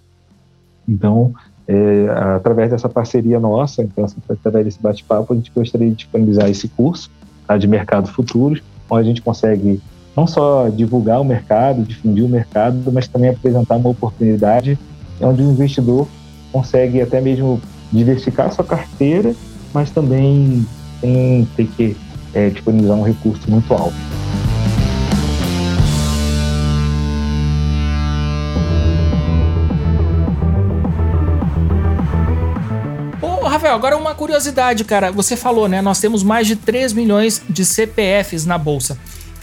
Então, 0.89 1.33
é, 1.67 2.09
através 2.35 2.71
dessa 2.71 2.89
parceria 2.89 3.39
nossa, 3.39 3.83
então, 3.83 4.05
assim, 4.05 4.17
através 4.29 4.65
desse 4.65 4.83
bate-papo, 4.83 5.33
a 5.33 5.37
gente 5.37 5.53
gostaria 5.55 5.89
de 5.89 5.97
disponibilizar 5.97 6.49
esse 6.49 6.69
curso 6.69 7.11
tá, 7.47 7.57
de 7.57 7.67
mercado 7.67 8.09
futuros, 8.09 8.63
onde 8.89 9.03
a 9.03 9.05
gente 9.05 9.23
consegue 9.23 9.81
não 10.17 10.27
só 10.27 10.69
divulgar 10.69 11.21
o 11.21 11.25
mercado, 11.25 11.83
difundir 11.83 12.25
o 12.25 12.29
mercado, 12.29 12.91
mas 12.93 13.07
também 13.07 13.31
apresentar 13.31 13.77
uma 13.77 13.91
oportunidade 13.91 14.79
onde 15.21 15.43
o 15.43 15.51
investidor 15.51 16.09
consegue 16.51 17.01
até 17.01 17.21
mesmo 17.21 17.61
diversificar 17.93 18.53
sua 18.53 18.65
carteira, 18.65 19.35
mas 19.73 19.91
também 19.91 20.67
tem, 21.01 21.49
tem 21.57 21.67
que 21.67 21.97
é, 22.35 22.51
disponibilizar 22.51 22.97
um 22.97 23.03
recurso 23.03 23.51
muito 23.51 23.73
alto. 23.73 23.95
Rafael, 33.61 33.75
agora 33.75 33.97
uma 33.97 34.15
curiosidade, 34.15 34.85
cara. 34.85 35.13
Você 35.13 35.37
falou, 35.37 35.69
né? 35.69 35.83
Nós 35.83 36.01
temos 36.01 36.23
mais 36.23 36.47
de 36.47 36.57
3 36.57 36.95
milhões 36.95 37.43
de 37.47 37.63
CPFs 37.63 38.47
na 38.47 38.57
bolsa. 38.57 38.97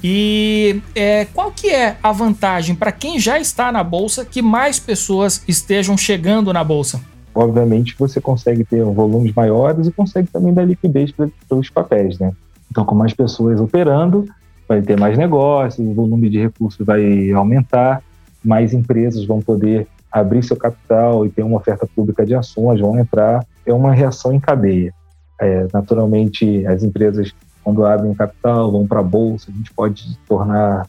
E 0.04 0.82
é, 0.96 1.26
qual 1.34 1.52
que 1.52 1.70
é 1.70 1.98
a 2.02 2.12
vantagem 2.12 2.74
para 2.74 2.92
quem 2.92 3.20
já 3.20 3.40
está 3.40 3.72
na 3.72 3.84
bolsa 3.84 4.26
que 4.26 4.42
mais 4.42 4.80
pessoas 4.80 5.44
estejam 5.48 5.96
chegando 5.96 6.52
na 6.52 6.64
bolsa? 6.64 7.00
Obviamente 7.38 7.96
você 8.00 8.20
consegue 8.20 8.66
ter 8.66 8.84
volumes 8.84 9.32
maiores 9.32 9.86
e 9.86 9.92
consegue 9.92 10.28
também 10.28 10.52
dar 10.52 10.66
liquidez 10.66 11.12
para 11.12 11.30
os 11.52 11.70
papéis, 11.70 12.18
né? 12.18 12.32
Então, 12.72 12.84
com 12.84 12.96
mais 12.96 13.14
pessoas 13.14 13.62
operando, 13.62 14.26
vai 14.68 14.82
ter 14.82 15.00
mais 15.00 15.16
negócios, 15.16 15.88
o 15.88 15.94
volume 15.94 16.32
de 16.32 16.40
recursos 16.40 16.84
vai 16.84 17.32
aumentar, 17.32 18.02
mais 18.44 18.74
empresas 18.74 19.24
vão 19.24 19.40
poder 19.40 19.88
abrir 20.12 20.44
seu 20.44 20.58
capital 20.58 21.28
e 21.28 21.30
ter 21.30 21.44
uma 21.44 21.58
oferta 21.58 21.88
pública 21.96 22.26
de 22.26 22.34
ações, 22.34 22.82
vão 22.82 22.98
entrar 22.98 23.46
é 23.68 23.74
uma 23.74 23.94
reação 23.94 24.34
em 24.34 24.40
cadeia. 24.40 24.92
É, 25.40 25.68
naturalmente, 25.72 26.66
as 26.66 26.82
empresas, 26.82 27.32
quando 27.64 27.86
abrem 27.86 28.16
capital, 28.16 28.72
vão 28.72 28.88
para 28.88 29.02
a 29.02 29.04
bolsa, 29.04 29.52
a 29.52 29.54
gente 29.54 29.72
pode 29.74 30.18
tornar, 30.28 30.88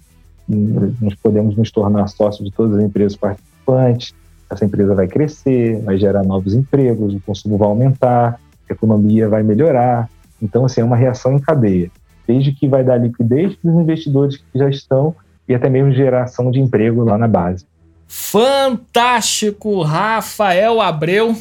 nós 0.49 1.15
podemos 1.17 1.57
nos 1.57 1.71
tornar 1.71 2.07
sócios 2.07 2.49
de 2.49 2.57
todas 2.57 2.79
as 2.79 2.85
empresas 2.85 3.17
participantes. 3.17 4.15
Essa 4.51 4.65
empresa 4.65 4.95
vai 4.95 5.07
crescer, 5.07 5.81
vai 5.83 5.99
gerar 5.99 6.23
novos 6.23 6.55
empregos, 6.55 7.15
o 7.15 7.21
consumo 7.21 7.59
vai 7.59 7.69
aumentar, 7.69 8.41
a 8.69 8.73
economia 8.73 9.29
vai 9.29 9.43
melhorar. 9.43 10.09
Então, 10.41 10.65
assim, 10.65 10.81
é 10.81 10.85
uma 10.85 10.97
reação 10.97 11.35
em 11.35 11.39
cadeia. 11.39 11.91
Desde 12.27 12.53
que 12.53 12.69
vai 12.69 12.85
dar 12.85 12.97
liquidez 12.97 13.55
para 13.57 13.71
os 13.71 13.81
investidores 13.81 14.37
que 14.37 14.59
já 14.59 14.69
estão 14.69 15.15
e 15.49 15.55
até 15.55 15.69
mesmo 15.69 15.93
geração 15.93 16.51
de 16.51 16.61
emprego 16.61 17.03
lá 17.05 17.17
na 17.17 17.27
base. 17.27 17.67
Fantástico, 18.07 19.83
Rafael 19.83 20.81
Abreu 20.81 21.35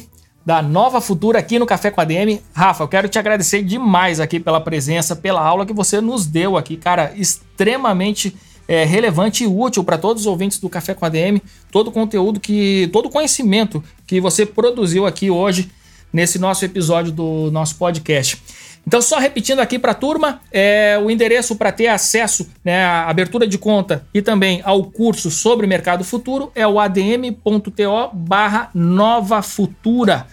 da 0.44 0.62
Nova 0.62 1.00
Futura 1.00 1.38
aqui 1.38 1.58
no 1.58 1.66
Café 1.66 1.90
com 1.90 2.00
a 2.00 2.04
DM. 2.04 2.40
Rafa, 2.54 2.82
eu 2.82 2.88
quero 2.88 3.08
te 3.08 3.18
agradecer 3.18 3.62
demais 3.62 4.18
aqui 4.18 4.40
pela 4.40 4.60
presença, 4.60 5.14
pela 5.14 5.42
aula 5.42 5.66
que 5.66 5.74
você 5.74 6.00
nos 6.00 6.26
deu 6.26 6.56
aqui, 6.56 6.76
cara, 6.76 7.12
extremamente 7.14 8.34
é, 8.68 8.84
relevante 8.84 9.44
e 9.44 9.46
útil 9.46 9.82
para 9.82 9.96
todos 9.96 10.22
os 10.22 10.26
ouvintes 10.26 10.58
do 10.58 10.68
Café 10.68 10.92
com 10.92 11.06
a 11.06 11.08
DM, 11.08 11.42
todo 11.72 11.88
o 11.88 11.92
conteúdo 11.92 12.38
que, 12.38 12.88
todo 12.92 13.06
o 13.06 13.10
conhecimento 13.10 13.82
que 14.06 14.20
você 14.20 14.44
produziu 14.44 15.06
aqui 15.06 15.30
hoje 15.30 15.70
nesse 16.12 16.38
nosso 16.38 16.64
episódio 16.64 17.10
do 17.10 17.50
nosso 17.50 17.76
podcast. 17.76 18.40
Então, 18.86 19.02
só 19.02 19.18
repetindo 19.18 19.58
aqui 19.58 19.78
para 19.78 19.92
a 19.92 19.94
turma, 19.94 20.40
é, 20.50 20.98
o 21.02 21.10
endereço 21.10 21.56
para 21.56 21.70
ter 21.70 21.88
acesso 21.88 22.48
né, 22.64 22.84
à 22.84 23.08
abertura 23.08 23.46
de 23.46 23.58
conta 23.58 24.06
e 24.14 24.22
também 24.22 24.62
ao 24.64 24.84
curso 24.84 25.30
sobre 25.30 25.66
mercado 25.66 26.04
futuro 26.04 26.50
é 26.54 26.66
o 26.66 26.80
adm.to 26.80 28.10
barra 28.14 28.70
Nova 28.74 29.42
Futura. 29.42 30.26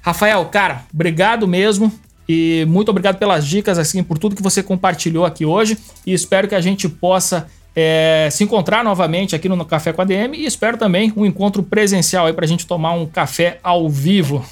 Rafael, 0.00 0.42
cara, 0.46 0.84
obrigado 0.92 1.46
mesmo. 1.46 1.92
E 2.26 2.66
muito 2.68 2.90
obrigado 2.90 3.18
pelas 3.18 3.46
dicas, 3.46 3.78
assim, 3.78 4.02
por 4.02 4.18
tudo 4.18 4.36
que 4.36 4.42
você 4.42 4.62
compartilhou 4.62 5.24
aqui 5.24 5.44
hoje. 5.46 5.78
E 6.06 6.12
espero 6.12 6.46
que 6.46 6.54
a 6.54 6.60
gente 6.60 6.88
possa 6.88 7.46
é, 7.74 8.28
se 8.30 8.44
encontrar 8.44 8.82
novamente 8.82 9.36
aqui 9.36 9.48
no 9.48 9.64
Café 9.64 9.92
com 9.92 10.02
a 10.02 10.04
DM. 10.04 10.36
E 10.36 10.46
espero 10.46 10.76
também 10.76 11.12
um 11.16 11.24
encontro 11.24 11.62
presencial 11.62 12.26
aí 12.26 12.32
para 12.32 12.44
a 12.44 12.48
gente 12.48 12.66
tomar 12.66 12.92
um 12.92 13.06
café 13.06 13.58
ao 13.62 13.88
vivo. 13.88 14.44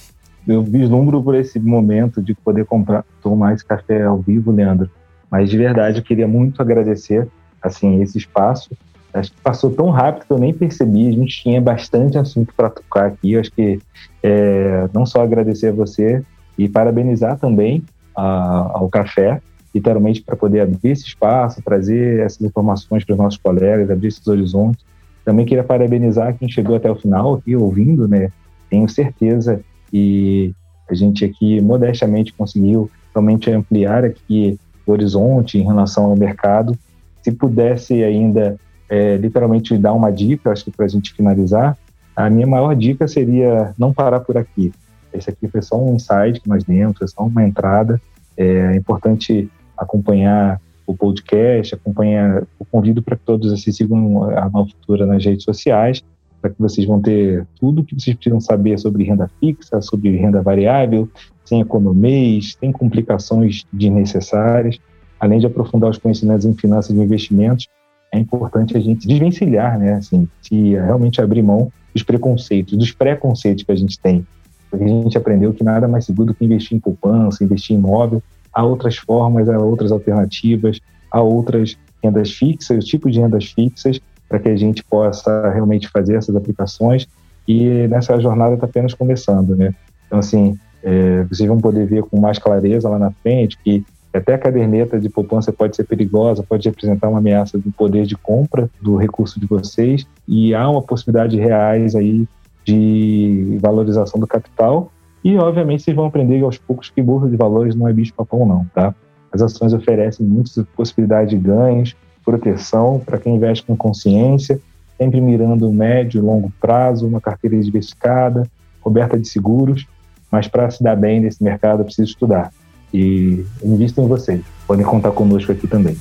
Eu 0.46 0.62
vislumbro 0.62 1.22
por 1.22 1.34
esse 1.34 1.58
momento 1.58 2.22
de 2.22 2.34
poder 2.34 2.64
comprar, 2.64 3.04
tomar 3.22 3.54
esse 3.54 3.64
café 3.64 4.04
ao 4.04 4.18
vivo, 4.18 4.52
Leandro. 4.52 4.88
Mas 5.30 5.50
de 5.50 5.58
verdade, 5.58 5.98
eu 5.98 6.04
queria 6.04 6.28
muito 6.28 6.62
agradecer 6.62 7.26
assim 7.62 8.00
esse 8.00 8.16
espaço 8.16 8.70
Acho 9.18 9.32
que 9.32 9.40
passou 9.40 9.70
tão 9.70 9.88
rápido 9.90 10.26
que 10.26 10.32
eu 10.32 10.38
nem 10.38 10.52
percebi. 10.52 11.08
A 11.08 11.12
gente 11.12 11.42
tinha 11.42 11.60
bastante 11.60 12.18
assunto 12.18 12.52
para 12.54 12.68
tocar 12.68 13.06
aqui. 13.06 13.32
Eu 13.32 13.40
acho 13.40 13.50
que 13.50 13.78
é, 14.22 14.88
não 14.92 15.06
só 15.06 15.22
agradecer 15.22 15.68
a 15.68 15.72
você 15.72 16.22
e 16.58 16.68
parabenizar 16.68 17.38
também 17.38 17.82
a, 18.14 18.72
ao 18.74 18.88
café, 18.88 19.40
literalmente 19.76 20.22
para 20.22 20.34
poder 20.34 20.60
abrir 20.60 20.90
esse 20.90 21.04
espaço, 21.04 21.62
trazer 21.62 22.20
essas 22.20 22.40
informações 22.40 23.04
para 23.04 23.12
os 23.12 23.18
nossos 23.18 23.38
colegas, 23.38 23.90
abrir 23.90 24.08
esses 24.08 24.26
horizontes. 24.26 24.84
Também 25.24 25.44
queria 25.44 25.62
parabenizar 25.62 26.36
quem 26.36 26.48
chegou 26.48 26.76
até 26.76 26.90
o 26.90 26.96
final 26.96 27.34
aqui 27.34 27.54
ouvindo, 27.54 28.08
né? 28.08 28.30
Tenho 28.70 28.88
certeza 28.88 29.60
que 29.90 30.54
a 30.88 30.94
gente 30.94 31.24
aqui 31.24 31.60
modestamente 31.60 32.32
conseguiu 32.32 32.90
realmente 33.12 33.50
ampliar 33.50 34.04
aqui 34.04 34.58
o 34.86 34.92
horizonte 34.92 35.58
em 35.58 35.64
relação 35.64 36.04
ao 36.06 36.16
mercado. 36.16 36.76
Se 37.22 37.32
pudesse 37.32 38.02
ainda 38.02 38.56
é, 38.88 39.16
literalmente 39.16 39.76
dar 39.76 39.92
uma 39.92 40.10
dica, 40.10 40.50
acho 40.50 40.64
que 40.64 40.70
para 40.70 40.86
a 40.86 40.88
gente 40.88 41.12
finalizar, 41.12 41.76
a 42.14 42.30
minha 42.30 42.46
maior 42.46 42.74
dica 42.74 43.06
seria 43.06 43.74
não 43.76 43.92
parar 43.92 44.20
por 44.20 44.38
aqui. 44.38 44.72
Esse 45.12 45.28
aqui 45.28 45.48
foi 45.48 45.60
só 45.60 45.78
um 45.78 45.96
insight 45.96 46.40
que 46.40 46.48
nós 46.48 46.64
demos, 46.64 46.96
foi 46.96 47.08
só 47.08 47.24
uma 47.24 47.44
entrada. 47.44 48.00
É 48.36 48.74
importante 48.76 49.50
acompanhar 49.76 50.60
o 50.86 50.96
podcast, 50.96 51.74
acompanhar, 51.74 52.44
o 52.58 52.64
convido 52.64 53.02
para 53.02 53.16
que 53.16 53.24
todos 53.24 53.52
assim, 53.52 53.72
sigam 53.72 54.24
a 54.30 54.48
Nova 54.48 54.68
Futura 54.70 55.04
nas 55.04 55.24
redes 55.24 55.44
sociais, 55.44 56.02
para 56.40 56.50
que 56.50 56.60
vocês 56.60 56.86
vão 56.86 57.00
ter 57.00 57.46
tudo 57.58 57.82
que 57.82 57.98
vocês 57.98 58.14
precisam 58.14 58.40
saber 58.40 58.78
sobre 58.78 59.04
renda 59.04 59.28
fixa, 59.40 59.80
sobre 59.80 60.16
renda 60.16 60.40
variável, 60.42 61.08
sem 61.44 61.60
economias, 61.60 62.56
sem 62.60 62.70
complicações 62.70 63.64
desnecessárias, 63.72 64.78
além 65.18 65.40
de 65.40 65.46
aprofundar 65.46 65.90
os 65.90 65.98
conhecimentos 65.98 66.44
em 66.44 66.54
finanças 66.54 66.96
e 66.96 67.00
investimentos 67.00 67.66
é 68.12 68.18
importante 68.18 68.76
a 68.76 68.80
gente 68.80 69.06
desvencilhar, 69.06 69.78
né? 69.78 69.94
Assim, 69.94 70.28
se 70.40 70.74
realmente 70.74 71.20
abrir 71.20 71.42
mão 71.42 71.70
dos 71.92 72.02
preconceitos, 72.02 72.76
dos 72.76 72.92
preconceitos 72.92 73.64
que 73.64 73.72
a 73.72 73.76
gente 73.76 73.98
tem. 73.98 74.26
Porque 74.70 74.84
a 74.84 74.88
gente 74.88 75.18
aprendeu 75.18 75.52
que 75.52 75.64
nada 75.64 75.86
mais 75.86 76.04
seguro 76.04 76.28
do 76.28 76.34
que 76.34 76.44
investir 76.44 76.76
em 76.76 76.80
poupança, 76.80 77.44
investir 77.44 77.74
em 77.74 77.78
imóvel. 77.78 78.22
Há 78.56 78.64
outras 78.64 78.96
formas, 78.96 79.50
há 79.50 79.58
outras 79.58 79.92
alternativas, 79.92 80.80
há 81.12 81.20
outras 81.20 81.76
rendas 82.02 82.32
fixas, 82.32 82.86
tipos 82.86 83.12
de 83.12 83.20
rendas 83.20 83.52
fixas, 83.52 84.00
para 84.26 84.38
que 84.38 84.48
a 84.48 84.56
gente 84.56 84.82
possa 84.82 85.50
realmente 85.50 85.88
fazer 85.88 86.16
essas 86.16 86.34
aplicações. 86.34 87.06
E 87.46 87.86
nessa 87.88 88.18
jornada 88.18 88.54
está 88.54 88.64
apenas 88.64 88.94
começando, 88.94 89.54
né? 89.54 89.74
Então, 90.06 90.18
assim, 90.20 90.58
é, 90.82 91.24
vocês 91.24 91.46
vão 91.46 91.58
poder 91.58 91.86
ver 91.86 92.04
com 92.04 92.18
mais 92.18 92.38
clareza 92.38 92.88
lá 92.88 92.98
na 92.98 93.10
frente 93.10 93.58
que 93.62 93.84
até 94.10 94.32
a 94.32 94.38
caderneta 94.38 94.98
de 94.98 95.10
poupança 95.10 95.52
pode 95.52 95.76
ser 95.76 95.84
perigosa, 95.84 96.42
pode 96.42 96.66
representar 96.66 97.10
uma 97.10 97.18
ameaça 97.18 97.58
do 97.58 97.70
poder 97.72 98.06
de 98.06 98.16
compra 98.16 98.70
do 98.80 98.96
recurso 98.96 99.38
de 99.38 99.44
vocês 99.46 100.06
e 100.26 100.54
há 100.54 100.66
uma 100.66 100.80
possibilidade 100.80 101.36
reais 101.36 101.94
aí 101.94 102.26
de 102.64 103.58
valorização 103.60 104.18
do 104.18 104.26
capital 104.26 104.90
e, 105.24 105.36
obviamente, 105.38 105.82
vocês 105.82 105.96
vão 105.96 106.06
aprender 106.06 106.42
aos 106.42 106.58
poucos 106.58 106.90
que 106.90 107.02
bolsa 107.02 107.28
de 107.28 107.36
valores 107.36 107.74
não 107.74 107.88
é 107.88 107.92
bicho 107.92 108.14
papão 108.14 108.46
não, 108.46 108.64
tá? 108.74 108.94
As 109.32 109.42
ações 109.42 109.72
oferecem 109.72 110.24
muitas 110.24 110.64
possibilidades 110.76 111.30
de 111.30 111.36
ganhos, 111.36 111.96
proteção 112.24 113.00
para 113.04 113.18
quem 113.18 113.36
investe 113.36 113.64
com 113.64 113.76
consciência, 113.76 114.60
sempre 114.98 115.20
mirando 115.20 115.72
médio 115.72 116.18
e 116.18 116.22
longo 116.22 116.52
prazo, 116.60 117.06
uma 117.06 117.20
carteira 117.20 117.58
diversificada, 117.60 118.48
coberta 118.80 119.18
de 119.18 119.28
seguros, 119.28 119.86
mas 120.30 120.48
para 120.48 120.70
se 120.70 120.82
dar 120.82 120.96
bem 120.96 121.20
nesse 121.20 121.42
mercado, 121.42 121.84
precisa 121.84 122.08
estudar. 122.08 122.52
E 122.92 123.44
invisto 123.62 124.00
em 124.00 124.08
vocês. 124.08 124.40
Podem 124.66 124.84
contar 124.84 125.10
conosco 125.10 125.52
aqui 125.52 125.66
também. 125.66 125.96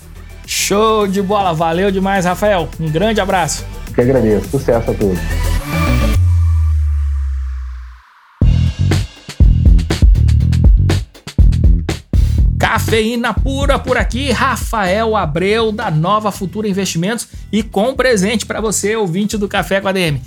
Show 0.46 1.08
de 1.08 1.22
bola! 1.22 1.54
Valeu 1.54 1.92
demais, 1.92 2.26
Rafael. 2.26 2.70
Um 2.80 2.92
grande 2.92 3.20
abraço. 3.20 3.66
Que 3.94 4.02
agradeço. 4.02 4.50
Sucesso 4.50 4.92
a 4.92 4.94
todos. 4.94 5.55
Cafeína 12.86 13.34
pura 13.34 13.80
por 13.80 13.98
aqui, 13.98 14.30
Rafael 14.30 15.16
Abreu 15.16 15.72
da 15.72 15.90
Nova 15.90 16.32
Futura 16.32 16.68
Investimentos 16.68 17.28
e 17.52 17.64
com 17.64 17.96
presente 17.96 18.46
para 18.46 18.62
você, 18.62 18.96
ouvinte 18.96 19.40
do 19.40 19.48
Café 19.48 19.82
com 19.82 19.88
a 19.88 19.92
DM. 19.92 20.22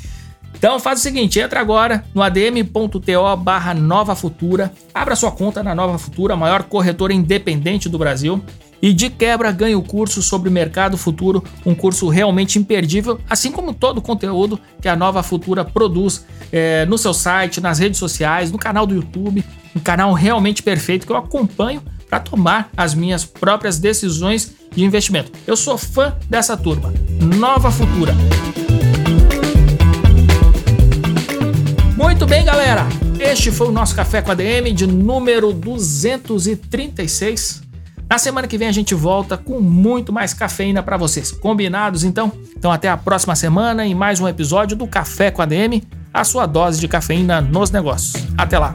Então 0.56 0.80
faz 0.80 0.98
o 0.98 1.02
seguinte, 1.02 1.38
entra 1.38 1.60
agora 1.60 2.04
no 2.12 2.20
adm.to 2.20 3.36
barra 3.36 3.72
Nova 3.74 4.16
Futura, 4.16 4.72
abra 4.92 5.14
sua 5.14 5.30
conta 5.30 5.62
na 5.62 5.72
Nova 5.72 5.98
Futura, 5.98 6.34
a 6.34 6.36
maior 6.36 6.64
corretora 6.64 7.14
independente 7.14 7.88
do 7.88 7.96
Brasil, 7.96 8.42
e 8.82 8.92
de 8.92 9.08
quebra 9.08 9.52
ganhe 9.52 9.76
o 9.76 9.82
curso 9.82 10.20
sobre 10.20 10.50
mercado 10.50 10.98
futuro, 10.98 11.44
um 11.64 11.76
curso 11.76 12.08
realmente 12.08 12.58
imperdível, 12.58 13.20
assim 13.30 13.52
como 13.52 13.72
todo 13.72 13.98
o 13.98 14.02
conteúdo 14.02 14.58
que 14.82 14.88
a 14.88 14.96
Nova 14.96 15.22
Futura 15.22 15.64
produz 15.64 16.26
é, 16.50 16.84
no 16.86 16.98
seu 16.98 17.14
site, 17.14 17.60
nas 17.60 17.78
redes 17.78 18.00
sociais, 18.00 18.50
no 18.50 18.58
canal 18.58 18.84
do 18.84 18.96
YouTube, 18.96 19.44
um 19.76 19.80
canal 19.80 20.12
realmente 20.12 20.60
perfeito 20.60 21.06
que 21.06 21.12
eu 21.12 21.16
acompanho 21.16 21.80
para 22.08 22.20
tomar 22.20 22.70
as 22.76 22.94
minhas 22.94 23.24
próprias 23.24 23.78
decisões 23.78 24.54
de 24.74 24.84
investimento. 24.84 25.32
Eu 25.46 25.56
sou 25.56 25.76
fã 25.76 26.16
dessa 26.28 26.56
turma. 26.56 26.92
Nova 27.20 27.70
Futura. 27.70 28.14
Muito 31.96 32.26
bem, 32.26 32.44
galera. 32.44 32.86
Este 33.18 33.50
foi 33.50 33.68
o 33.68 33.72
nosso 33.72 33.94
Café 33.94 34.22
com 34.22 34.30
a 34.30 34.34
DM 34.34 34.72
de 34.72 34.86
número 34.86 35.52
236. 35.52 37.62
Na 38.08 38.16
semana 38.16 38.48
que 38.48 38.56
vem 38.56 38.68
a 38.68 38.72
gente 38.72 38.94
volta 38.94 39.36
com 39.36 39.60
muito 39.60 40.12
mais 40.12 40.32
cafeína 40.32 40.82
para 40.82 40.96
vocês. 40.96 41.30
Combinados 41.30 42.04
então? 42.04 42.32
Então 42.56 42.72
até 42.72 42.88
a 42.88 42.96
próxima 42.96 43.36
semana 43.36 43.84
em 43.84 43.94
mais 43.94 44.18
um 44.18 44.26
episódio 44.26 44.76
do 44.76 44.86
Café 44.86 45.30
com 45.30 45.42
a 45.42 45.46
DM, 45.46 45.82
a 46.12 46.24
sua 46.24 46.46
dose 46.46 46.80
de 46.80 46.88
cafeína 46.88 47.42
nos 47.42 47.70
negócios. 47.70 48.14
Até 48.38 48.58
lá. 48.58 48.74